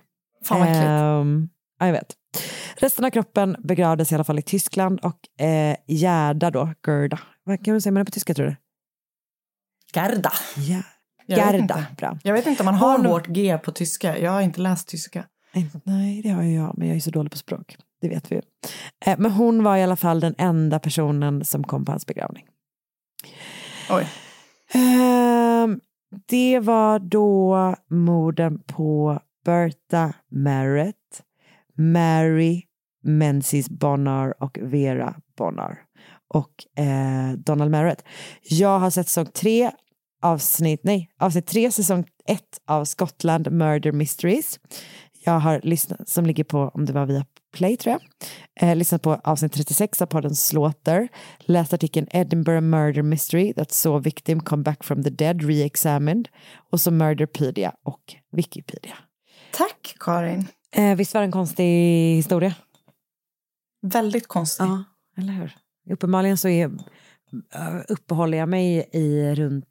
[0.45, 0.85] Fan vad äckligt.
[0.87, 2.13] Ehm, ja, jag vet.
[2.77, 7.65] Resten av kroppen begravdes i alla fall i Tyskland och eh, Gerda då, Gerda, vad
[7.65, 8.55] kan man säga med det på tyska tror du?
[9.95, 10.32] Gerda.
[10.56, 10.77] Jag
[11.27, 12.17] vet Gerda, bra.
[12.23, 14.17] Jag vet inte om man har Hon- hårt G på tyska.
[14.19, 15.25] Jag har inte läst tyska.
[15.84, 17.77] Nej, det har ju jag, men jag är så dålig på språk.
[18.01, 18.41] Det vet vi ju.
[19.06, 22.45] Eh, Men hon var i alla fall den enda personen som kom på hans begravning.
[23.89, 24.08] Oj.
[24.73, 25.80] Ehm,
[26.25, 31.21] det var då morden på Bertha Merritt,
[31.77, 32.63] Mary
[33.04, 35.80] Menzies Bonnar och Vera Bonnar
[36.33, 38.03] och eh, Donald Merritt.
[38.41, 39.71] Jag har sett säsong tre,
[40.21, 44.59] avsnitt, nej, avsnitt tre, säsong ett av Scotland Murder Mysteries.
[45.23, 48.01] Jag har lyssnat, som ligger på, om det var via Play tror jag,
[48.69, 51.07] eh, lyssnat på avsnitt 36 av podden Slaughter,
[51.39, 56.27] läst artikeln Edinburgh Murder Mystery that saw victim come back from the dead re-examined
[56.71, 58.95] och så Murderpedia och Wikipedia.
[59.51, 60.47] Tack Karin.
[60.75, 62.53] Eh, visst var det en konstig historia?
[63.81, 64.67] Väldigt konstigt.
[64.67, 64.83] Ja,
[65.17, 65.55] eller hur?
[65.89, 66.65] Uppenbarligen så är,
[67.55, 69.67] äh, uppehåller jag mig i runt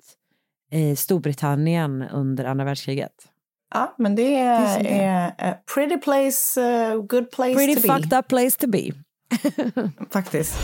[0.72, 3.12] i Storbritannien under andra världskriget.
[3.74, 7.74] Ja, men det Det är som är, det a pretty place, uh, good place Pretty
[7.74, 8.18] to fucked be.
[8.18, 8.90] up place to be.
[10.10, 10.54] Faktiskt.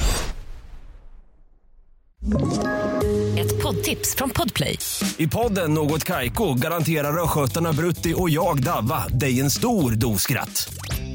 [3.38, 4.78] Ett poddtips från Podplay.
[5.16, 10.68] I podden Något Kaiko garanterar östgötarna Brutti och jag, Davva, dig en stor dos skratt.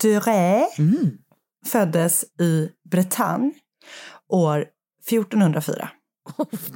[0.00, 1.10] Duret Mm.
[1.66, 3.52] föddes i Bretagne
[4.28, 4.64] år
[5.08, 5.88] 1404,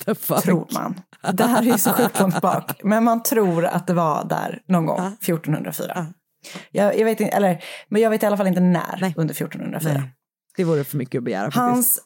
[0.05, 0.43] The fuck?
[0.43, 1.01] tror man.
[1.33, 4.63] Det här är ju så sjukt långt bak, men man tror att det var där
[4.69, 6.07] någon gång, 1404.
[6.71, 9.15] Jag, jag vet inte, eller, men jag vet i alla fall inte när Nej.
[9.17, 9.93] under 1404.
[9.95, 10.11] Nej,
[10.57, 11.51] det vore för mycket att begära.
[11.51, 11.59] faktiskt.
[11.61, 12.01] Hans,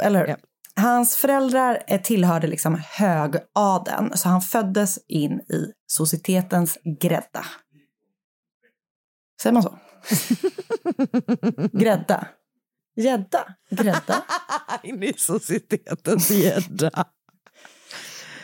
[0.00, 0.36] eller, Ja.
[0.76, 7.44] hans föräldrar tillhörde liksom högadeln, så han föddes in i societetens grädda.
[9.42, 9.78] Säger man så?
[11.78, 12.26] Grädda?
[12.96, 13.54] Gädda?
[13.70, 14.22] Grädda?
[14.82, 17.04] In i societetens gädda.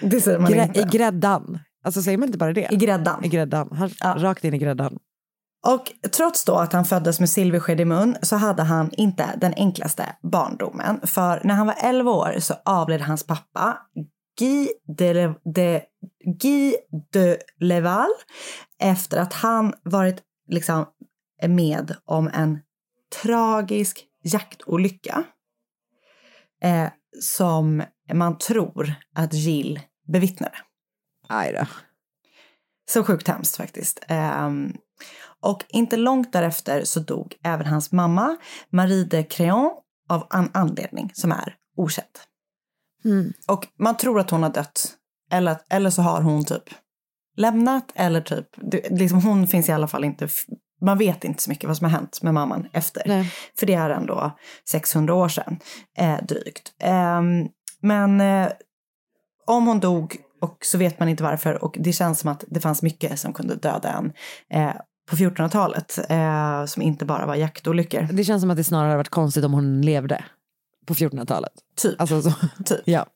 [0.01, 0.81] Det säger man Grä- inte.
[0.81, 1.59] I gräddan.
[1.85, 2.69] Alltså säger man inte bara det?
[2.73, 3.25] I gräddan.
[3.25, 3.69] I gräddan.
[3.77, 4.15] Han, Ja.
[4.19, 4.99] Rakt in i gräddan.
[5.67, 9.55] Och trots då att han föddes med silversked i mun så hade han inte den
[9.57, 11.01] enklaste barndomen.
[11.07, 13.79] För när han var 11 år så avled hans pappa
[14.39, 14.69] Guy
[14.99, 15.81] de, de,
[16.41, 16.75] Guy
[17.13, 18.09] de Leval
[18.83, 20.87] efter att han varit liksom
[21.49, 22.61] med om en
[23.23, 25.25] tragisk jaktolycka
[26.63, 26.89] eh,
[27.21, 27.83] som
[28.13, 30.57] man tror att Jill bevittnade.
[31.29, 31.67] Aj då.
[32.91, 34.05] Så sjukt hemskt faktiskt.
[34.09, 34.73] Ehm,
[35.41, 38.37] och inte långt därefter så dog även hans mamma,
[38.71, 39.71] Marie de Créon,
[40.09, 42.19] av en anledning som är okänd.
[43.05, 43.33] Mm.
[43.49, 44.97] Och man tror att hon har dött.
[45.31, 46.63] Eller, eller så har hon typ
[47.37, 50.29] lämnat eller typ, det, liksom hon finns i alla fall inte,
[50.81, 53.03] man vet inte så mycket vad som har hänt med mamman efter.
[53.07, 53.33] Nej.
[53.59, 55.59] För det är ändå 600 år sedan
[55.99, 56.73] eh, drygt.
[56.79, 57.49] Ehm,
[57.81, 58.49] men eh,
[59.47, 62.61] om hon dog och så vet man inte varför och det känns som att det
[62.61, 64.13] fanns mycket som kunde döda en
[64.51, 64.75] eh,
[65.11, 68.09] på 1400-talet eh, som inte bara var jaktolyckor.
[68.13, 70.25] Det känns som att det snarare hade varit konstigt om hon levde
[70.87, 71.53] på 1400-talet.
[71.77, 72.01] Typ.
[72.01, 72.33] Alltså så.
[72.65, 72.81] typ.
[72.85, 73.07] Ja.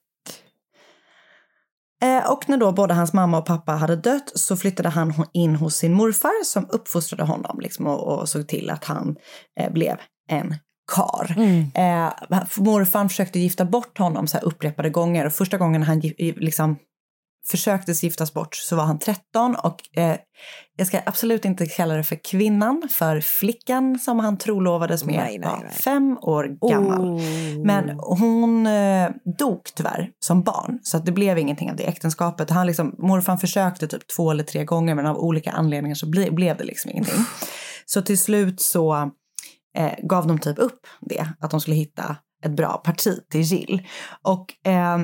[2.02, 5.56] Eh, och när då både hans mamma och pappa hade dött så flyttade han in
[5.56, 9.16] hos sin morfar som uppfostrade honom liksom, och, och såg till att han
[9.60, 9.96] eh, blev
[10.30, 10.54] en
[10.92, 11.34] kar.
[11.74, 12.12] Eh,
[12.56, 16.76] morfar försökte gifta bort honom så här upprepade gånger och första gången han liksom
[17.50, 20.16] försökte giftas bort så var han 13 och eh,
[20.76, 25.38] jag ska absolut inte kalla det för kvinnan, för flickan som han trolovades med Nej,
[25.38, 25.72] nej, var nej.
[25.72, 27.00] fem år gammal.
[27.00, 27.66] Oh.
[27.66, 32.50] Men hon eh, dog tyvärr som barn, så att det blev ingenting av det äktenskapet.
[32.50, 36.30] Han liksom, morfar försökte typ två eller tre gånger, men av olika anledningar så ble,
[36.30, 37.24] blev det liksom ingenting.
[37.86, 39.10] Så till slut så
[39.78, 43.86] eh, gav de typ upp det, att de skulle hitta ett bra parti till Jill.
[44.22, 44.98] Och eh,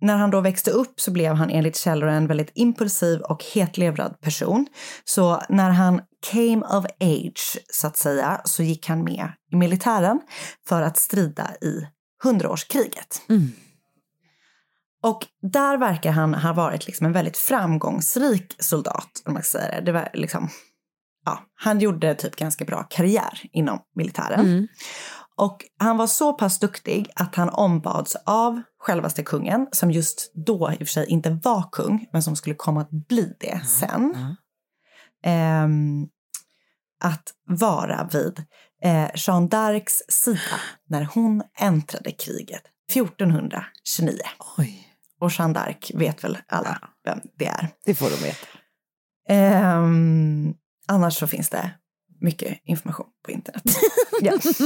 [0.00, 4.20] när han då växte upp så blev han enligt källor en väldigt impulsiv och hetlevrad
[4.20, 4.66] person.
[5.04, 10.20] Så när han came of age, så att säga, så gick han med i militären
[10.68, 11.86] för att strida i
[12.22, 13.22] hundraårskriget.
[13.28, 13.52] Mm.
[15.02, 19.70] Och där verkar han ha varit liksom en väldigt framgångsrik soldat, om man ska säga
[19.70, 19.80] det.
[19.80, 20.48] det var liksom,
[21.24, 24.40] ja, han gjorde typ ganska bra karriär inom militären.
[24.40, 24.68] Mm.
[25.38, 30.72] Och han var så pass duktig att han ombads av självaste kungen, som just då
[30.72, 34.34] i och för sig inte var kung, men som skulle komma att bli det sen.
[35.24, 36.06] ehm,
[37.04, 38.44] att vara vid
[38.82, 40.40] eh, Jeanne d'Arcs sida
[40.88, 42.62] när hon äntrade kriget
[42.92, 44.18] 1429.
[44.58, 44.88] Oj,
[45.20, 47.68] Och Jeanne d'Arc vet väl alla vem det är.
[47.84, 48.46] det får de veta.
[49.28, 50.54] Ehm,
[50.88, 51.70] annars så finns det
[52.20, 53.62] mycket information på internet.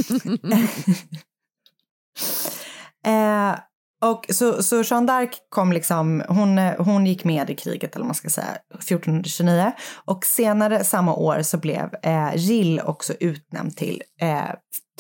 [3.07, 3.59] eh,
[4.03, 8.15] och så, så Jeanne d'Arc kom liksom, hon, hon gick med i kriget eller man
[8.15, 9.73] ska säga, 1429.
[10.05, 14.51] Och senare samma år så blev eh, Gill också utnämnd till eh,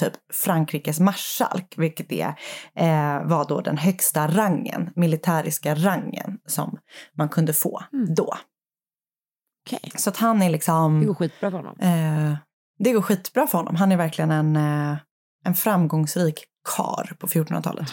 [0.00, 2.34] typ Frankrikes marskalk, vilket är,
[2.76, 6.78] eh, var då den högsta rangen, militäriska rangen som
[7.18, 7.82] man kunde få
[8.16, 8.34] då.
[9.72, 9.92] Okej.
[9.96, 11.00] Så att han är liksom...
[11.00, 11.76] Det går skitbra för honom.
[11.80, 12.36] Eh,
[12.78, 13.76] det går skitbra för honom.
[13.76, 14.96] Han är verkligen en, eh,
[15.44, 16.44] en framgångsrik
[16.76, 17.92] kar på 1400-talet.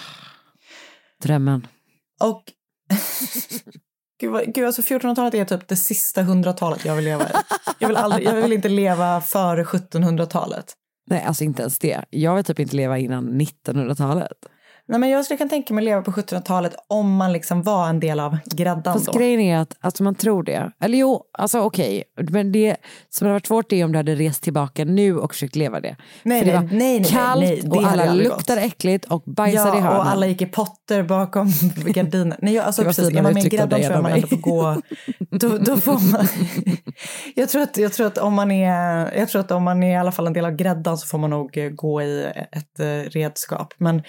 [1.24, 1.68] Drömmen.
[2.20, 2.44] Och
[4.22, 7.34] gud, vad, gud, alltså 1400-talet är typ det sista hundratalet jag vill leva i.
[7.80, 10.74] Jag vill, aldrig, jag vill inte leva före 1700-talet.
[11.10, 12.06] Nej, alltså inte ens det.
[12.10, 14.38] Jag vill typ inte leva innan 1900-talet.
[14.90, 17.90] Nej, men jag skulle kunna tänka mig att leva på 1700-talet om man liksom var
[17.90, 19.12] en del av gräddan Fast då.
[19.12, 20.72] grejen är att alltså man tror det.
[20.84, 22.04] Eller jo, alltså okej.
[22.30, 22.76] Men det
[23.10, 25.96] som hade varit svårt är om du hade rest tillbaka nu och försökt leva det.
[26.24, 28.72] Nej, För det nej, var nej, nej, nej, kallt nej, det och alla luktade gått.
[28.74, 29.98] äckligt och bajsade i Ja, hörnen.
[30.00, 31.48] och alla gick i potter bakom
[31.86, 32.38] gardinen.
[32.42, 34.82] Nej, jag, alltså, precis, är man med i gräddan tror jag man ändå får gå...
[35.32, 36.28] Då, då får man...
[37.36, 39.92] jag, tror att, jag, tror att om man är, jag tror att om man är
[39.94, 43.10] i alla fall en del av gräddan så får man nog gå i ett eh,
[43.10, 43.74] redskap.
[43.78, 44.04] Men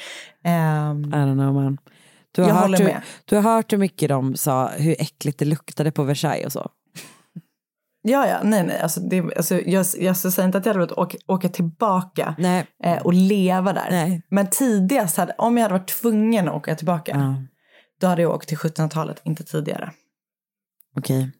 [0.49, 1.79] ehm, I don't know man.
[2.33, 3.03] Du har, Jag hört hur, med.
[3.25, 6.71] du har hört hur mycket de sa hur äckligt det luktade på Versailles och så.
[8.03, 8.81] ja, ja, nej, nej.
[8.81, 12.35] Alltså, det, alltså, jag, jag säger inte att jag hade velat åka, åka tillbaka
[12.85, 13.87] eh, och leva där.
[13.91, 14.23] Nej.
[14.31, 17.35] Men tidigast, hade, om jag hade varit tvungen att åka tillbaka, Ja,
[18.01, 19.93] då hade jag åkt till 1700-talet, inte tidigare.
[20.97, 21.31] Okej.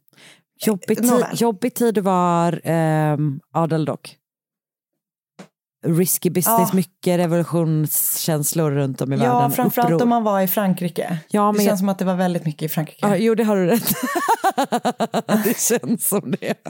[0.67, 1.31] Jobbig, Nåväl.
[1.31, 4.18] tid, jobbig tid var um, adel dock.
[5.87, 6.77] Risky business, Ja.
[6.77, 9.51] mycket revolutionskänslor runt om i Ja, världen.
[9.51, 10.03] framförallt Uppror.
[10.03, 11.19] om man var i Frankrike.
[11.29, 13.07] Ja, det känns jag- som att det var väldigt mycket i Frankrike.
[13.09, 13.89] Ja, jo, det har du rätt.
[15.45, 16.55] det känns som det.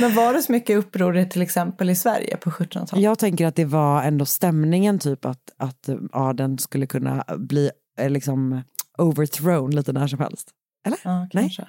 [0.00, 3.04] Men var det så mycket uppror till exempel i Sverige på 1700-talet?
[3.04, 8.10] Jag tänker att det var ändå stämningen typ att, att adeln skulle kunna bli eh,
[8.10, 8.62] liksom
[8.98, 10.50] overthrown lite när som helst.
[10.86, 10.98] Eller?
[11.04, 11.66] Ja, kanske.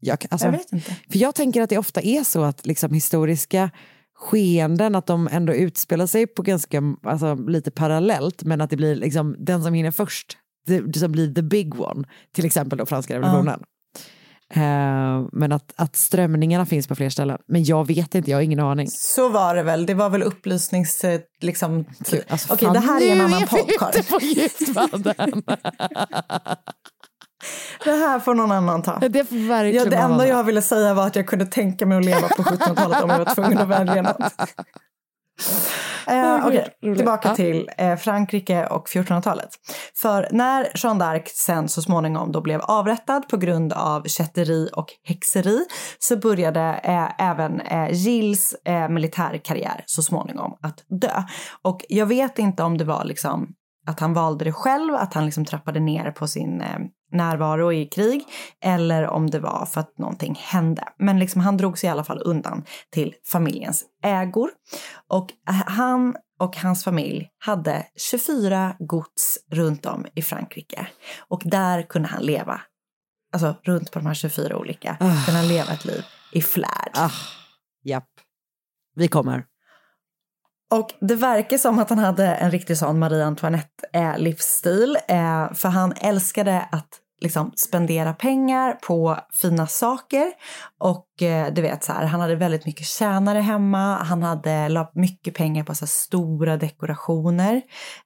[0.00, 0.90] Jag, alltså, jag vet inte.
[1.10, 3.70] För jag tänker att det ofta är så att liksom historiska
[4.16, 8.94] skeenden, att de ändå utspelar sig på ganska, alltså lite parallellt, men att det blir
[8.96, 10.36] liksom den som hinner först,
[10.66, 12.04] det, som blir the big one,
[12.34, 13.60] till exempel då franska revolutionen.
[14.54, 17.38] Eh, men att, att strömningarna finns på fler ställen.
[17.48, 18.86] Men jag vet inte, jag har ingen aning.
[18.90, 19.86] Så var det väl.
[19.86, 21.04] Det var väl upplysnings...
[21.04, 21.84] eh, Liksom,
[22.28, 24.00] Alltså, Okej, fan, det här är en nu annan vi podd, Karin.
[24.00, 25.42] ute på djupvatten.
[27.84, 28.98] Det här får någon annan ta.
[28.98, 31.98] Det får verkligen Ja, det enda jag ville säga var att jag kunde tänka mig
[31.98, 34.32] att leva på 1700-talet om jag var tvungen att välja något.
[36.06, 36.98] Eh, Okej, roligt.
[36.98, 37.34] tillbaka Ja.
[37.34, 39.48] till eh, Frankrike och 1400-talet.
[40.02, 44.86] För när Jeanne d'Arc sen så småningom då blev avrättad på grund av kätteri och
[45.04, 45.58] häxeri
[45.98, 51.22] så började eh, även eh, Gilles eh, militärkarriär så småningom att dö.
[51.62, 53.48] Och jag vet inte om det var liksom
[53.86, 56.78] att han valde det själv, att han liksom trappade ner på sin eh,
[57.12, 58.24] närvaro i krig
[58.60, 60.88] eller om det var för att någonting hände.
[60.98, 64.50] Men liksom han drog sig i alla fall undan till familjens ägor.
[65.08, 70.86] Och eh, han och hans familj hade 24 gods runt om i Frankrike.
[71.28, 72.60] Och där kunde han leva,
[73.32, 75.24] alltså runt på de här 24 olika, oh.
[75.24, 76.92] kunde han leva ett liv i flärd.
[76.96, 77.12] Oh.
[77.84, 78.08] japp.
[78.96, 79.44] Vi kommer.
[80.74, 84.96] Och det verkar som att han hade en riktig sån Marie Antoinette-livsstil.
[85.08, 86.88] Eh, för han älskade att
[87.20, 90.32] liksom spendera pengar på fina saker.
[90.80, 93.96] Och eh, du vet så här, han hade väldigt mycket tjänare hemma.
[93.96, 97.62] Han hade la mycket pengar på så stora dekorationer.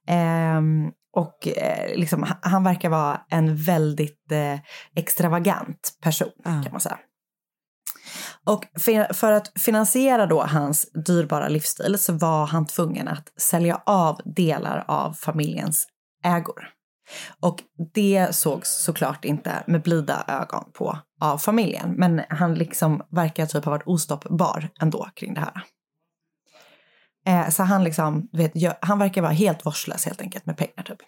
[0.07, 4.59] Ehm, och eh, liksom, han, verkar vara en väldigt eh,
[4.95, 6.97] extravagant person kan man säga.
[8.49, 8.65] Och
[9.13, 14.85] för att finansiera då hans dyrbara livsstil så var han tvungen att sälja av delar
[14.87, 15.87] av familjens
[16.23, 16.69] ägor.
[17.39, 23.45] Och det sågs såklart inte med blida ögon på av familjen, men han liksom verkar
[23.45, 25.63] typ ha varit ostoppbar ändå kring det här.
[27.25, 30.83] Eh, så han liksom, du vet, han verkar vara helt vårdslös helt enkelt med pengar
[30.83, 30.99] typ.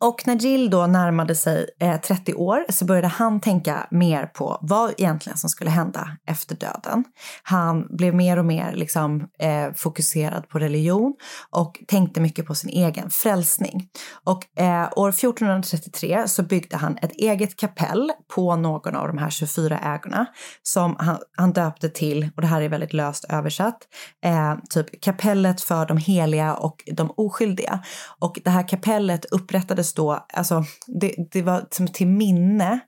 [0.00, 4.58] Och när Jill då närmade sig eh, 30 år så började han tänka mer på
[4.62, 7.04] vad egentligen som skulle hända efter döden.
[7.42, 11.14] Han blev mer och mer liksom, eh, fokuserad på religion
[11.50, 13.88] och tänkte mycket på sin egen frälsning.
[14.24, 19.30] Och eh, år 1433 så byggde han ett eget kapell på någon av de här
[19.30, 20.26] 24 ägorna
[20.62, 23.78] som han, han döpte till, och det här är väldigt löst översatt,
[24.24, 27.82] eh, typ kapellet för de heliga och de oskyldiga.
[28.18, 30.64] Och det här kapellet upprättades då, alltså
[31.00, 32.80] det, det var som till minne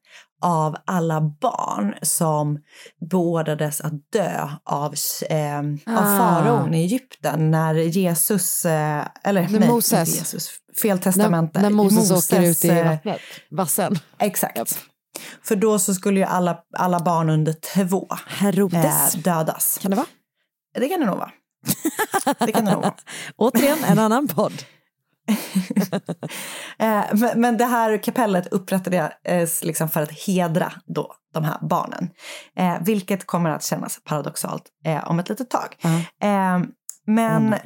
[0.43, 2.59] av alla barn som
[3.11, 4.95] beordrades att dö av,
[5.31, 6.19] eh, av Ah.
[6.19, 10.09] faraon i Egypten när Jesus, eh, eller När nej, Moses.
[10.09, 10.51] inte Jesus,
[10.83, 11.61] fel testamente.
[11.61, 13.21] När, när Moses, åker ut i eh, vattnet.
[13.51, 13.99] Vassen.
[14.19, 14.79] Exakt.
[15.45, 19.15] För då så skulle ju alla, alla barn under två Herodes.
[19.15, 19.79] eh, dödas.
[19.83, 20.07] Kan det vara?
[20.79, 21.31] Det kan det nog vara.
[22.47, 22.95] Det kan det nog vara.
[23.37, 24.63] Återigen en annan podd.
[26.81, 31.59] Eh, men, men det här kapellet upprättade eh, liksom för att hedra då de här
[31.61, 32.11] barnen.
[32.57, 35.77] Eh, vilket kommer att kännas paradoxalt eh, om ett litet tag.
[36.23, 36.59] Eh,
[37.07, 37.59] men Oh.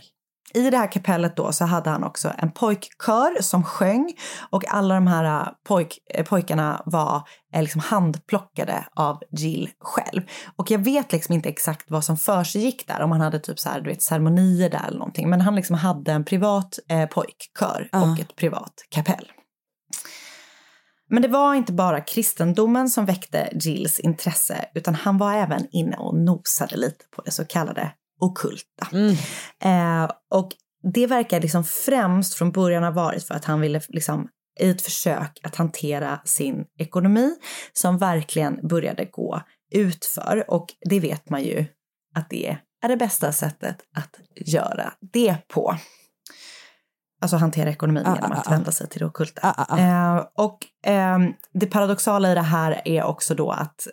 [0.54, 4.12] I det här kapellet då så hade han också en pojkkör som sjöng
[4.50, 7.22] och alla de här eh, pojk, eh, pojkarna var
[7.54, 10.22] eh, liksom handplockade av Jill själv.
[10.56, 13.68] Och jag vet liksom inte exakt vad som försiggick där, om han hade typ så
[13.68, 15.30] här, du vet, ceremonier där eller någonting.
[15.30, 18.02] Men han liksom hade en privat eh, pojkkör Ah.
[18.12, 19.32] och ett privat kapell.
[21.10, 25.96] Men det var inte bara kristendomen som väckte Gills intresse, utan han var även inne
[25.96, 27.92] och nosade lite på det så kallade
[28.22, 28.88] okulta.
[28.92, 29.16] Mm.
[29.64, 30.48] Eh, och
[30.92, 34.28] det verkar liksom främst från början ha varit för att han ville liksom
[34.60, 37.34] i ett försök att hantera sin ekonomi
[37.72, 39.42] som verkligen började gå
[39.74, 40.44] utför.
[40.48, 41.66] Och det vet man ju
[42.14, 45.76] att det är det bästa sättet att göra det på.
[47.22, 48.50] Alltså hantera ekonomin Ah, genom ah, att ah.
[48.50, 49.40] vända sig till det ockulta.
[49.42, 49.78] Ah, ah, ah.
[49.78, 53.86] Eh, och ehm, det paradoxala i det här är också då att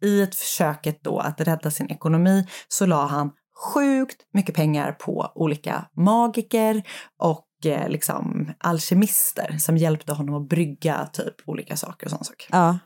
[0.00, 5.32] i ett försöket då att rädda sin ekonomi så la han sjukt mycket pengar på
[5.34, 6.82] olika magiker
[7.18, 12.48] och eh, liksom alkemister som hjälpte honom att brygga typ olika saker och sådana saker.
[12.50, 12.78] Ja.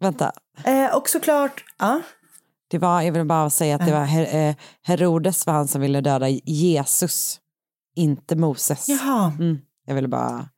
[0.00, 0.32] Vänta.
[0.64, 2.02] Eh, och såklart, ja,
[2.70, 5.80] Det var, jag vill bara säga att det var Her- eh, Herodes var han som
[5.80, 7.40] ville döda Jesus,
[7.96, 8.88] inte Moses.
[8.88, 10.48] jaha, Mm, jag ville bara...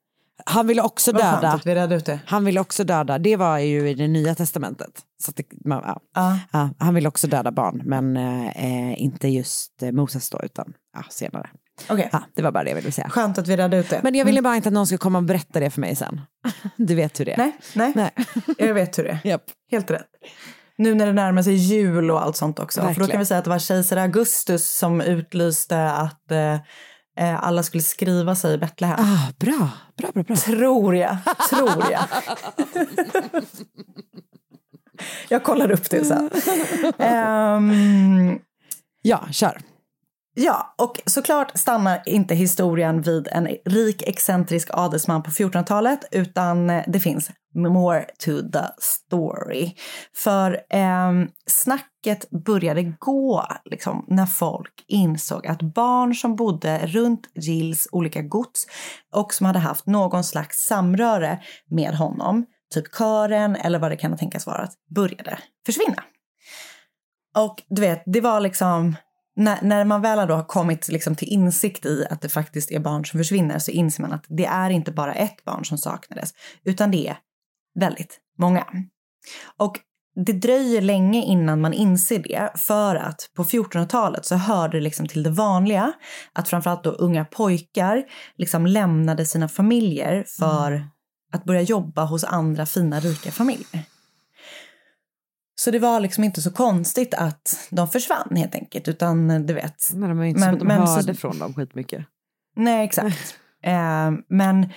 [0.51, 1.49] Han ville också vad döda.
[1.53, 2.21] att vi redde ut det.
[2.27, 3.19] Han ville också döda.
[3.19, 4.91] Det var ju i det nya testamentet.
[5.23, 6.01] Så det, man, ja.
[6.15, 6.39] Ja.
[6.53, 11.05] Ja, han ville också döda barn, men eh, inte just eh, Moses då, utan ja,
[11.11, 11.51] senare.
[11.91, 13.09] Okej, Ja, det var bara det jag ville säga.
[13.11, 14.01] skönt att vi redde ut det.
[14.03, 16.21] Men jag ville bara inte att någon skulle komma och berätta det för mig sen.
[16.77, 17.37] Du vet hur det är.
[17.39, 18.11] Nej, nej, Nej.
[18.69, 19.19] jag vet hur det är.
[19.25, 19.43] Japp.
[19.71, 20.07] Helt rätt.
[20.79, 22.81] Nu när det närmar sig jul och allt sånt också.
[22.81, 23.11] För då Verkligen.
[23.11, 26.57] kan vi säga att det var kejsar Augustus som utlyste att eh,
[27.23, 28.97] alla skulle skriva sig i Betlehem.
[28.99, 30.23] Ah, bra, bra, bra.
[30.23, 30.37] bra.
[30.37, 31.17] Tror jag,
[31.51, 32.05] tror jag.
[35.29, 36.31] jag kollar upp det sen.
[36.99, 38.39] Ehm,
[39.03, 39.61] Ja, kör.
[40.41, 46.85] Ja, och såklart stannar inte historien vid en rik excentrisk adelsman på 1400-talet utan eh,
[46.87, 49.75] det finns more to the story.
[50.17, 51.13] För eh,
[51.47, 58.67] snacket började gå liksom, när folk insåg att barn som bodde runt Gills olika gods
[59.15, 61.39] och som hade haft någon slags samröre
[61.71, 66.03] med honom, typ kören eller vad det kan tänkas vara, började försvinna.
[67.37, 68.95] Och du vet, det var liksom
[69.39, 72.79] när, när man väl då har kommit liksom till insikt i att det faktiskt är
[72.79, 76.31] barn som försvinner så inser man att det är inte bara ett barn som saknades,
[76.65, 77.17] utan det är
[77.81, 78.67] väldigt många.
[79.57, 79.79] Och
[80.25, 85.09] det dröjer länge innan man inser det för att på 1400-talet så hörde det liksom
[85.09, 85.93] till det vanliga
[86.33, 88.05] att framförallt då unga pojkar
[88.37, 90.89] liksom lämnade sina familjer för mm.
[91.33, 93.85] att börja jobba hos andra fina rika familjer.
[95.61, 99.91] Så det var liksom inte så konstigt att de försvann helt enkelt, utan du vet.
[99.95, 102.07] Men de är inte men, som att de men, hörde så, från dem skitmycket.
[102.57, 103.39] Nej, exakt.
[103.63, 104.73] eh, men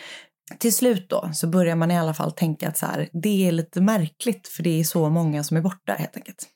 [0.58, 3.52] till slut då så börjar man i alla fall tänka att så här, det är
[3.52, 6.48] lite märkligt för det är så många som är borta helt enkelt.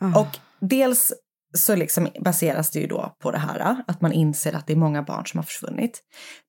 [0.00, 0.16] Oh.
[0.16, 1.12] Och dels
[1.56, 4.76] så liksom baseras det ju då på det här att man inser att det är
[4.76, 6.02] många barn som har försvunnit.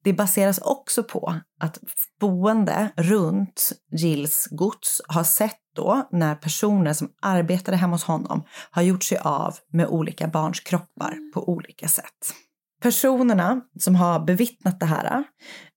[0.04, 1.80] Det baseras också på att
[2.20, 8.82] boende runt Gills gods har sett då när personer som arbetade hemma hos honom har
[8.82, 12.34] gjort sig av med olika barns kroppar på olika sätt
[12.82, 15.24] personerna som har bevittnat det här,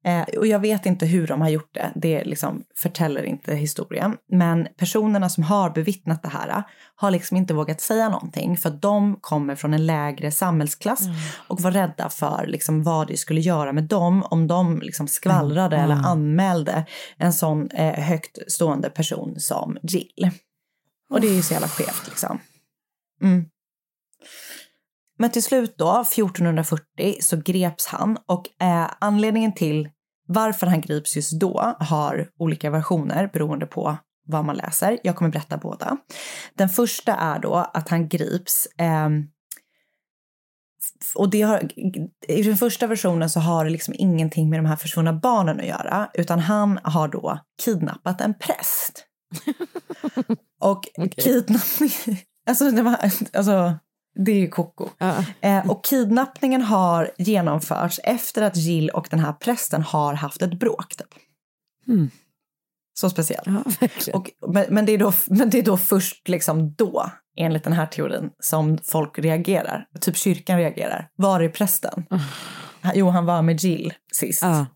[0.04, 4.16] eh, och jag vet inte hur de har gjort det, det liksom förtäller inte historien,
[4.28, 6.62] men personerna som har bevittnat det här
[6.94, 11.16] har liksom inte vågat säga någonting för att de kommer från en lägre samhällsklass mm.
[11.48, 15.76] och var rädda för liksom vad det skulle göra med dem om de liksom skvallrade
[15.76, 15.90] mm.
[15.90, 16.86] eller anmälde
[17.16, 20.30] en sån eh, högt stående person som Jill.
[21.10, 22.38] Och det är ju så jävla skevt liksom.
[23.22, 23.44] Mm.
[25.22, 29.88] Men till slut då, 1440, så greps han och eh, anledningen till
[30.28, 33.96] varför han grips just då har olika versioner beroende på
[34.26, 34.98] vad man läser.
[35.02, 35.96] Jag kommer berätta båda.
[36.54, 39.08] Den första är då att han grips eh,
[41.14, 41.78] och det har,
[42.28, 45.66] i den första versionen så har det liksom ingenting med de här försvunna barnen att
[45.66, 49.04] göra, utan han har då kidnappat en präst.
[50.60, 51.08] och okay.
[51.08, 51.90] kidnappning,
[52.46, 52.96] alltså, det var,
[53.32, 53.78] alltså
[54.14, 54.88] det är ju koko.
[54.98, 55.24] Ja.
[55.40, 60.58] Eh, och kidnappningen har genomförts efter att Jill och den här prästen har haft ett
[60.58, 60.96] bråk.
[60.96, 61.14] Typ.
[61.88, 62.10] Mm.
[62.94, 63.46] Så speciellt.
[63.46, 63.62] Ja,
[64.12, 67.72] och, men, men, det är då, men det är då först liksom då, enligt den
[67.72, 69.86] här teorin, som folk reagerar.
[70.00, 71.08] Typ kyrkan reagerar.
[71.16, 72.06] Var är prästen?
[72.10, 72.22] Mm.
[72.94, 74.42] Jo, han var med Jill sist.
[74.42, 74.66] Ja.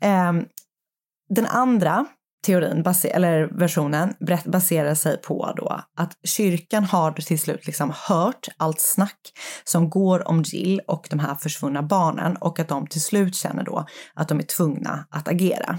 [0.00, 0.32] Eh,
[1.28, 2.06] den andra
[2.46, 4.14] teorin, eller versionen,
[4.44, 9.20] baserar sig på då att kyrkan har till slut liksom hört allt snack
[9.64, 13.64] som går om Jill och de här försvunna barnen och att de till slut känner
[13.64, 15.78] då att de är tvungna att agera.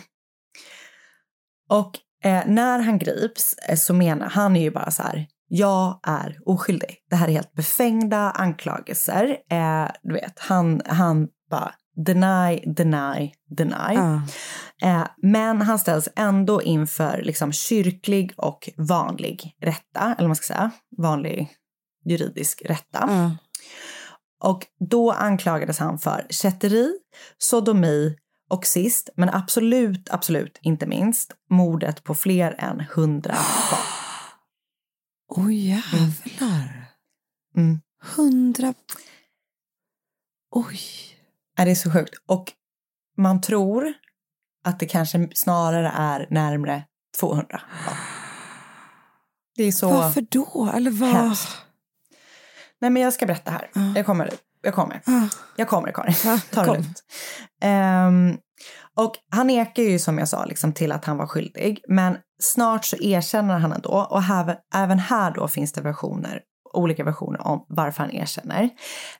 [1.69, 1.91] Och
[2.23, 6.37] eh, när han grips eh, så menar han är ju bara så här, jag är
[6.45, 6.97] oskyldig.
[7.09, 9.37] Det här är helt befängda anklagelser.
[9.51, 13.97] Eh, du vet, han, han bara deny, deny, deny.
[13.97, 14.19] Uh.
[14.81, 20.53] Eh, men han ställs ändå inför liksom, kyrklig och vanlig rätta, eller vad man ska
[20.53, 21.49] säga, vanlig
[22.05, 23.09] juridisk rätta.
[23.11, 23.31] Uh.
[24.43, 26.91] Och då anklagades han för kätteri,
[27.37, 28.15] sodomi
[28.49, 33.33] och sist, men absolut, absolut inte minst, mordet på fler än hundra
[33.71, 33.79] barn.
[35.47, 36.85] Oj, oh, jävlar.
[37.57, 37.81] Mm.
[38.15, 38.73] Hundra...
[40.51, 40.79] Oj.
[41.57, 42.15] Är det är så sjukt.
[42.25, 42.53] Och
[43.17, 43.93] man tror
[44.63, 46.83] att det kanske snarare är närmre
[47.19, 47.61] 200.
[47.85, 47.91] Ja.
[49.55, 50.71] Det är så Varför då?
[50.75, 51.09] Eller vad?
[51.09, 51.57] Hemskt.
[52.81, 53.69] Nej, men jag ska berätta här.
[53.77, 53.93] Uh.
[53.95, 54.29] Jag kommer.
[54.61, 55.01] Jag kommer.
[55.09, 55.25] Uh.
[55.55, 56.15] Jag kommer, Karin.
[56.33, 57.03] Uh, Ta det lugnt.
[57.63, 58.37] Um,
[58.95, 61.83] och han nekar ju som jag sa liksom, till att han var skyldig.
[61.87, 63.89] Men snart så erkänner han ändå.
[63.89, 64.21] Och
[64.73, 66.41] även här då finns det versioner
[66.73, 68.69] olika versioner om varför han erkänner.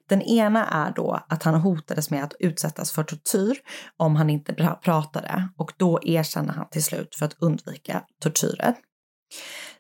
[0.10, 3.58] Den ena är då att han hotades med att utsättas för tortyr
[3.98, 8.74] om han inte pratade och då erkänner han till slut för att undvika tortyren.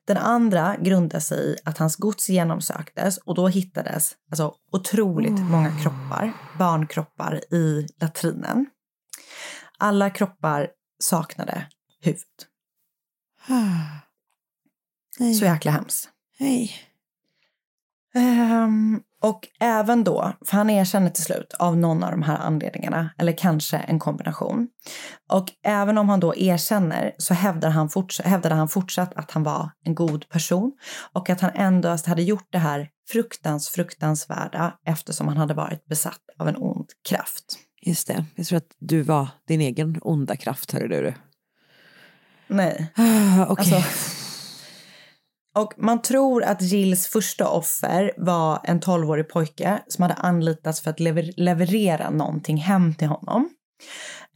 [0.07, 5.71] Den andra grundar sig i att hans gods genomsöktes och då hittades alltså otroligt många
[5.81, 8.65] kroppar, barnkroppar i latrinen.
[9.77, 10.69] Alla kroppar
[10.99, 11.67] saknade
[12.01, 12.21] huvud.
[15.39, 16.09] Så jäkla hemskt.
[16.39, 16.90] Nej.
[18.15, 23.09] Um, och även då, för han erkänner till slut av någon av de här anledningarna,
[23.17, 24.67] eller kanske en kombination.
[25.29, 27.89] Och även om han då erkänner så hävdar han
[28.23, 30.71] hävdade han fortsatt att han var en god person
[31.13, 36.21] och att han endast hade gjort det här fruktans, fruktansvärda eftersom han hade varit besatt
[36.39, 37.59] av en ond kraft.
[37.81, 41.13] Just det, jag tror att du var din egen onda kraft, hörru du.
[42.47, 42.91] Nej.
[42.95, 43.75] Ah, Okej.
[43.75, 44.15] Alltså,
[45.55, 50.89] och man tror att Jills första offer var en 12-årig pojke som hade anlitats för
[50.89, 53.49] att lever- leverera någonting hem till honom.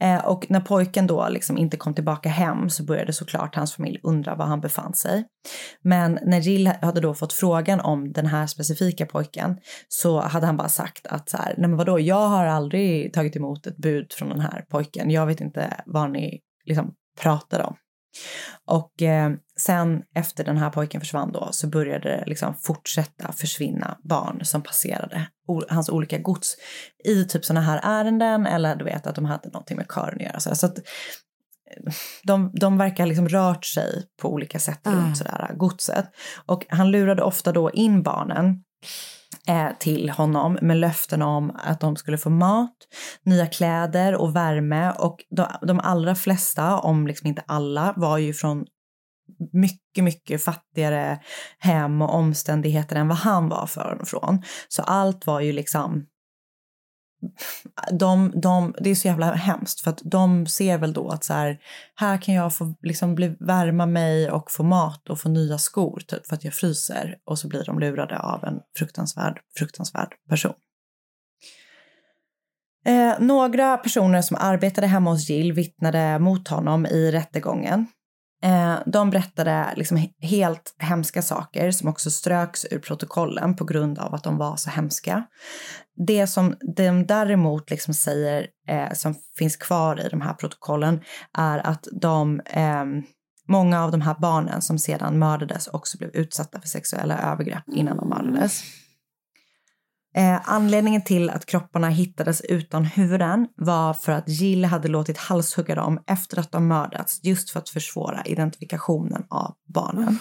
[0.00, 4.00] Eh, och när pojken då liksom inte kom tillbaka hem så började såklart hans familj
[4.02, 5.24] undra var han befann sig.
[5.82, 9.58] Men när Jill hade då fått frågan om den här specifika pojken
[9.88, 13.36] så hade han bara sagt att så här, nej men vadå, jag har aldrig tagit
[13.36, 15.10] emot ett bud från den här pojken.
[15.10, 17.76] Jag vet inte vad ni liksom pratar om.
[18.64, 23.98] Och eh, sen efter den här pojken försvann då så började det liksom fortsätta försvinna
[24.04, 26.56] barn som passerade o- hans olika gods
[27.04, 30.26] i typ sådana här ärenden eller du vet att de hade någonting med kören att
[30.26, 30.40] göra.
[30.40, 31.92] Så, så att eh,
[32.22, 36.06] de, de verkar liksom rört sig på olika sätt runt sådär godset.
[36.46, 38.62] Och han lurade ofta då in barnen
[39.48, 42.76] Eh, till honom med löften om att de skulle få mat,
[43.22, 48.32] nya kläder och värme och de, de allra flesta, om liksom inte alla, var ju
[48.32, 48.66] från
[49.52, 51.20] mycket, mycket fattigare
[51.58, 53.66] hem och omständigheter än vad han var
[54.04, 54.42] från.
[54.68, 56.06] Så allt var ju liksom
[57.92, 61.32] de, de, det är så jävla hemskt för att de ser väl då att så
[61.32, 61.58] här,
[61.94, 66.02] här kan jag få liksom bli, värma mig och få mat och få nya skor
[66.06, 70.54] typ för att jag fryser och så blir de lurade av en fruktansvärd, fruktansvärd person.
[72.86, 77.86] Eh, några personer som arbetade hemma hos Jill vittnade mot honom i rättegången.
[78.42, 84.14] Eh, de berättade liksom helt hemska saker som också ströks ur protokollen på grund av
[84.14, 85.24] att de var så hemska.
[86.06, 91.00] Det som de däremot liksom säger eh, som finns kvar i de här protokollen
[91.38, 92.84] är att de, eh,
[93.48, 97.96] många av de här barnen som sedan mördades också blev utsatta för sexuella övergrepp innan
[97.96, 98.62] de mördades.
[100.16, 105.74] Eh, anledningen till att kropparna hittades utan huvuden var för att Jill hade låtit halshugga
[105.74, 110.18] dem efter att de mördats just för att försvåra identifikationen av barnen.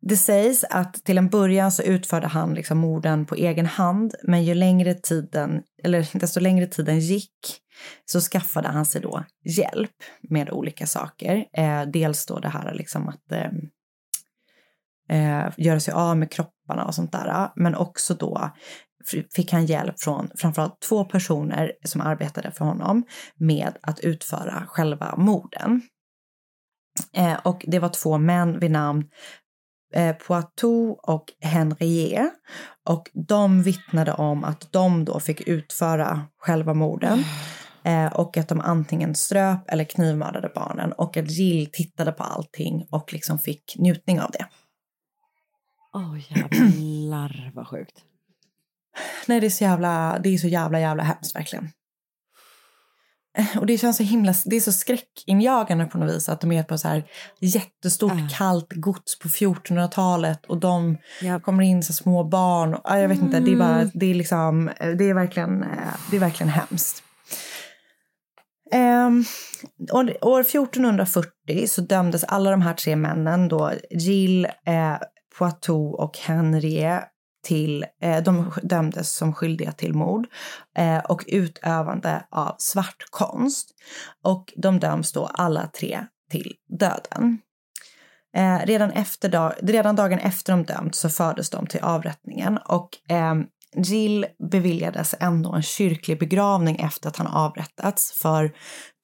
[0.00, 4.44] Det sägs att till en början så utförde han liksom morden på egen hand, men
[4.44, 7.60] ju längre tiden, eller desto längre tiden gick
[8.04, 11.44] så skaffade han sig då hjälp med olika saker.
[11.52, 13.50] Eh, dels då det här liksom att eh,
[15.08, 16.30] eh, göra sig av med
[16.68, 17.50] läpparna och sånt där.
[17.56, 18.50] Men också då
[19.34, 23.04] fick han hjälp från framförallt två personer som arbetade för honom
[23.36, 25.82] med att utföra själva morden.
[27.12, 29.04] Eh, och det var två män vid namn
[29.94, 32.30] eh, Poitou och Henrier
[32.88, 37.24] Och de vittnade om att de då fick utföra själva morden.
[37.84, 40.92] Eh, och att de antingen ströp eller knivmördade barnen.
[40.92, 44.46] Och att Jill tittade på allting och liksom fick njutning av det.
[45.94, 48.04] Åh jävlar vad sjukt.
[49.26, 51.68] Nej, det är så jävla, det är så jävla, jävla hemskt verkligen.
[53.60, 56.62] Och det känns så himla, det är så skräckinjagande på något vis att de är
[56.62, 57.04] på så här
[57.40, 58.28] jättestort Ah.
[58.38, 61.40] kallt gods på 1400-talet och de Ja.
[61.40, 62.74] kommer in så små barn.
[62.74, 63.90] Och, ja, jag vet inte, det är bara, Mm.
[63.94, 65.68] det är liksom, eh, det är verkligen, eh,
[66.10, 67.02] det är verkligen hemskt.
[68.72, 69.24] Ehm,
[69.92, 74.96] år, år 1440 så dömdes alla de här tre männen då, Jill, eh,
[75.38, 77.04] Poitou och Henriet
[77.44, 80.26] till, eh, de dömdes som skyldiga till mord
[80.76, 83.70] eh, och utövande av svart konst.
[84.24, 87.38] Och de döms då alla tre till döden.
[88.36, 92.88] Eh, redan, efter dag, redan dagen efter de dömts så fördes de till avrättningen och
[93.10, 93.34] eh,
[93.82, 98.52] Jill beviljades ändå en kyrklig begravning efter att han avrättats för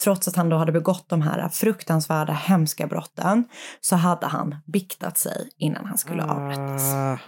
[0.05, 3.45] trots att han då hade begått de här fruktansvärda hemska brotten
[3.81, 6.83] så hade han biktat sig innan han skulle avrättas.
[6.83, 7.19] Ah,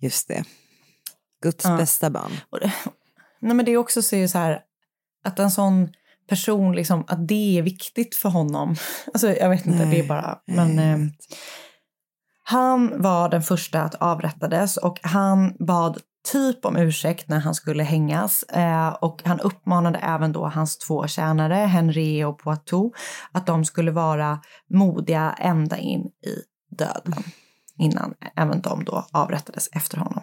[0.00, 0.44] Just det.
[1.42, 1.76] Guds Ja.
[1.76, 2.30] bästa barn.
[2.60, 2.72] Det,
[3.40, 4.60] nej men det är också så, så här
[5.24, 5.88] att en sån
[6.28, 8.76] person, liksom, att det är viktigt för honom.
[9.06, 11.12] Alltså jag vet inte, det är Nej, bara, men nej, eh, vet.
[12.42, 15.98] han var den första att avrättades och han bad
[16.32, 21.06] typ om ursäkt när han skulle hängas eh, och han uppmanade även då hans två
[21.06, 22.92] tjänare, Henri och Poitou,
[23.32, 26.42] att de skulle vara modiga ända in i
[26.76, 27.24] döden
[27.78, 30.22] innan även de då avrättades efter honom.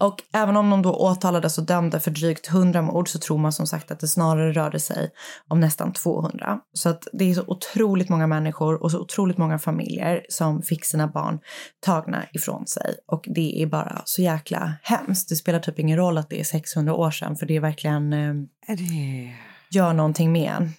[0.00, 3.52] Och även om de då åtalades och dömde för drygt 100 mord så tror man
[3.52, 5.10] som sagt att det snarare rörde sig
[5.48, 6.60] om nästan 200.
[6.72, 10.84] Så att det är så otroligt många människor och så otroligt många familjer som fick
[10.84, 11.38] sina barn
[11.80, 12.94] tagna ifrån sig.
[13.06, 15.28] Och det är bara så jäkla hemskt.
[15.28, 18.12] Det spelar typ ingen roll att det är 600 år sedan för det är verkligen
[18.12, 18.34] eh,
[18.76, 19.34] det...
[19.70, 20.72] gör någonting med en.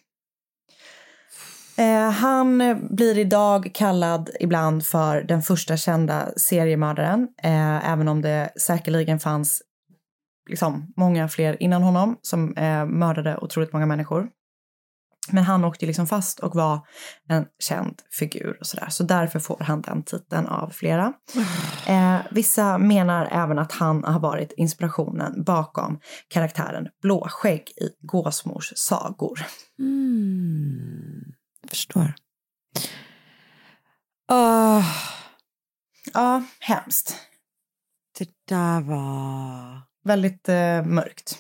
[1.82, 8.50] Eh, han blir idag kallad ibland för den första kända seriemördaren, eh, även om det
[8.62, 9.62] säkerligen fanns
[10.50, 14.28] liksom, många fler innan honom som eh, mördade otroligt många människor.
[15.32, 16.80] Men han åkte liksom fast och var
[17.28, 18.88] en känd figur och sådär.
[18.90, 21.14] Så därför får han den titeln av flera.
[21.88, 29.40] Eh, vissa menar även att han har varit inspirationen bakom karaktären Blåskägg i Gåsmors sagor.
[29.80, 31.34] Mm,
[31.70, 32.14] förstår.
[34.32, 34.86] Oh,
[36.14, 37.16] Ja, hemskt.
[38.20, 39.82] det där var...
[40.04, 41.38] Väldigt eh, mörkt.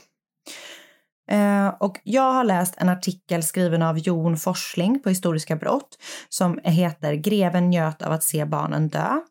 [1.31, 5.97] Eh, och jag har läst en artikel skriven av Jon Forsling på Historiska brott
[6.29, 9.21] som heter Greven njöt av att se barnen dö.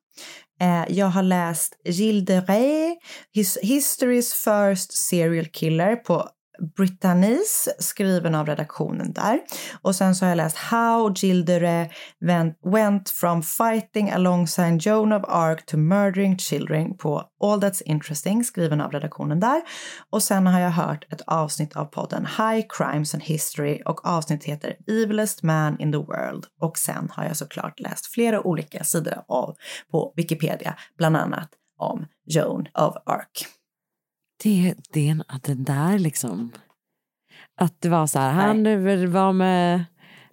[0.60, 2.98] Eh, jag har läst Gilles de Rais,
[3.32, 6.28] His History's First Serial Killer på
[6.76, 9.40] Britannies, skriven av redaktionen där.
[9.82, 11.90] Och sen så har jag läst How Gildere
[12.20, 18.44] went, went from fighting alongside Joan of Arc to murdering children på All That's Interesting,
[18.44, 19.62] skriven av redaktionen där.
[20.10, 24.46] Och sen har jag hört ett avsnitt av podden High Crimes and History och avsnittet
[24.46, 26.46] heter Evilest Man in the World.
[26.60, 29.56] Och sen har jag såklart läst flera olika sidor av
[29.90, 33.59] på Wikipedia, bland annat om Joan of Arc.
[34.42, 36.52] Det, det, att det där liksom.
[37.56, 38.62] Att det var så här, han
[39.12, 39.84] var med,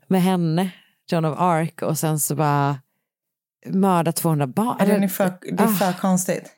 [0.08, 0.72] med henne,
[1.12, 2.80] Joan of Arc, och sen så bara
[3.66, 4.78] mörda 200 barn.
[4.80, 6.54] Den är för, det är för konstigt.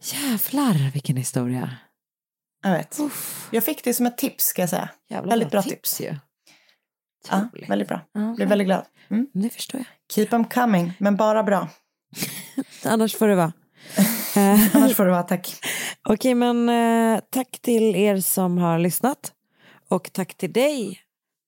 [0.00, 1.70] Jävlar vilken historia.
[2.62, 2.98] Jag vet.
[3.50, 4.88] Jag fick det som ett tips ska jag säga.
[5.08, 5.96] Jävla väldigt bra bra tips.
[5.96, 6.12] tips.
[7.30, 8.00] Ja, väldigt bra.
[8.36, 8.84] Blev väldigt glad.
[9.08, 9.26] Mm.
[9.32, 9.86] Det förstår jag.
[10.14, 11.68] Keep them coming, men bara bra.
[12.84, 13.52] Annars får det vara.
[14.74, 15.60] Annars får det vara tack.
[16.08, 19.32] Okej, men eh, tack till er som har lyssnat.
[19.88, 20.98] Och tack till dig,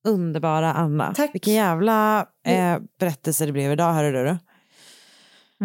[0.08, 1.14] underbara Anna.
[1.14, 1.30] Tack.
[1.34, 4.36] Vilken jävla eh, berättelse det blev idag, hörru du.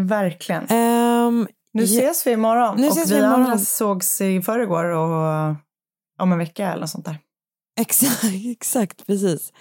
[0.02, 0.66] Verkligen.
[0.70, 2.78] Ehm, Nu ses vi imorgon.
[2.78, 3.42] Nu och ses vi vi imorgon.
[3.44, 5.56] andra sågs i förrgår och
[6.20, 7.18] om en vecka eller något sånt där.
[7.80, 9.54] Exakt, exakt precis.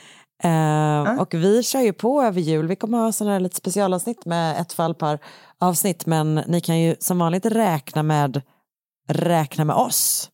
[0.43, 2.67] Ehm, Och vi kör ju på över jul.
[2.69, 5.19] Vi kommer ha sådana här lite specialavsnitt med ett fall per
[5.59, 6.07] avsnitt.
[6.07, 8.43] Men ni kan ju som vanligt räkna med,
[9.11, 10.31] räkna med oss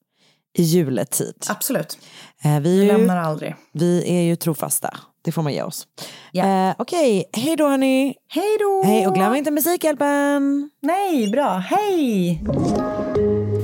[0.59, 1.47] i juletid.
[1.49, 1.99] Absolut.
[2.45, 3.55] Eh, vi, Vi är ju, lämnar aldrig.
[3.73, 4.91] vi är ju trofasta.
[5.25, 5.87] Det får man ge oss.
[6.33, 6.69] Ja.
[6.69, 8.15] Eh, Okej, hej då hörni.
[8.29, 8.83] Hej då!
[8.85, 10.71] Hej och glöm inte Musikhjälpen.
[10.83, 11.49] Nej, bra.
[11.59, 12.43] Hej!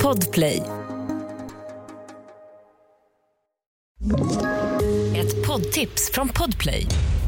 [0.02, 0.62] Podplay.
[5.16, 6.86] Ett poddtips från Podplay.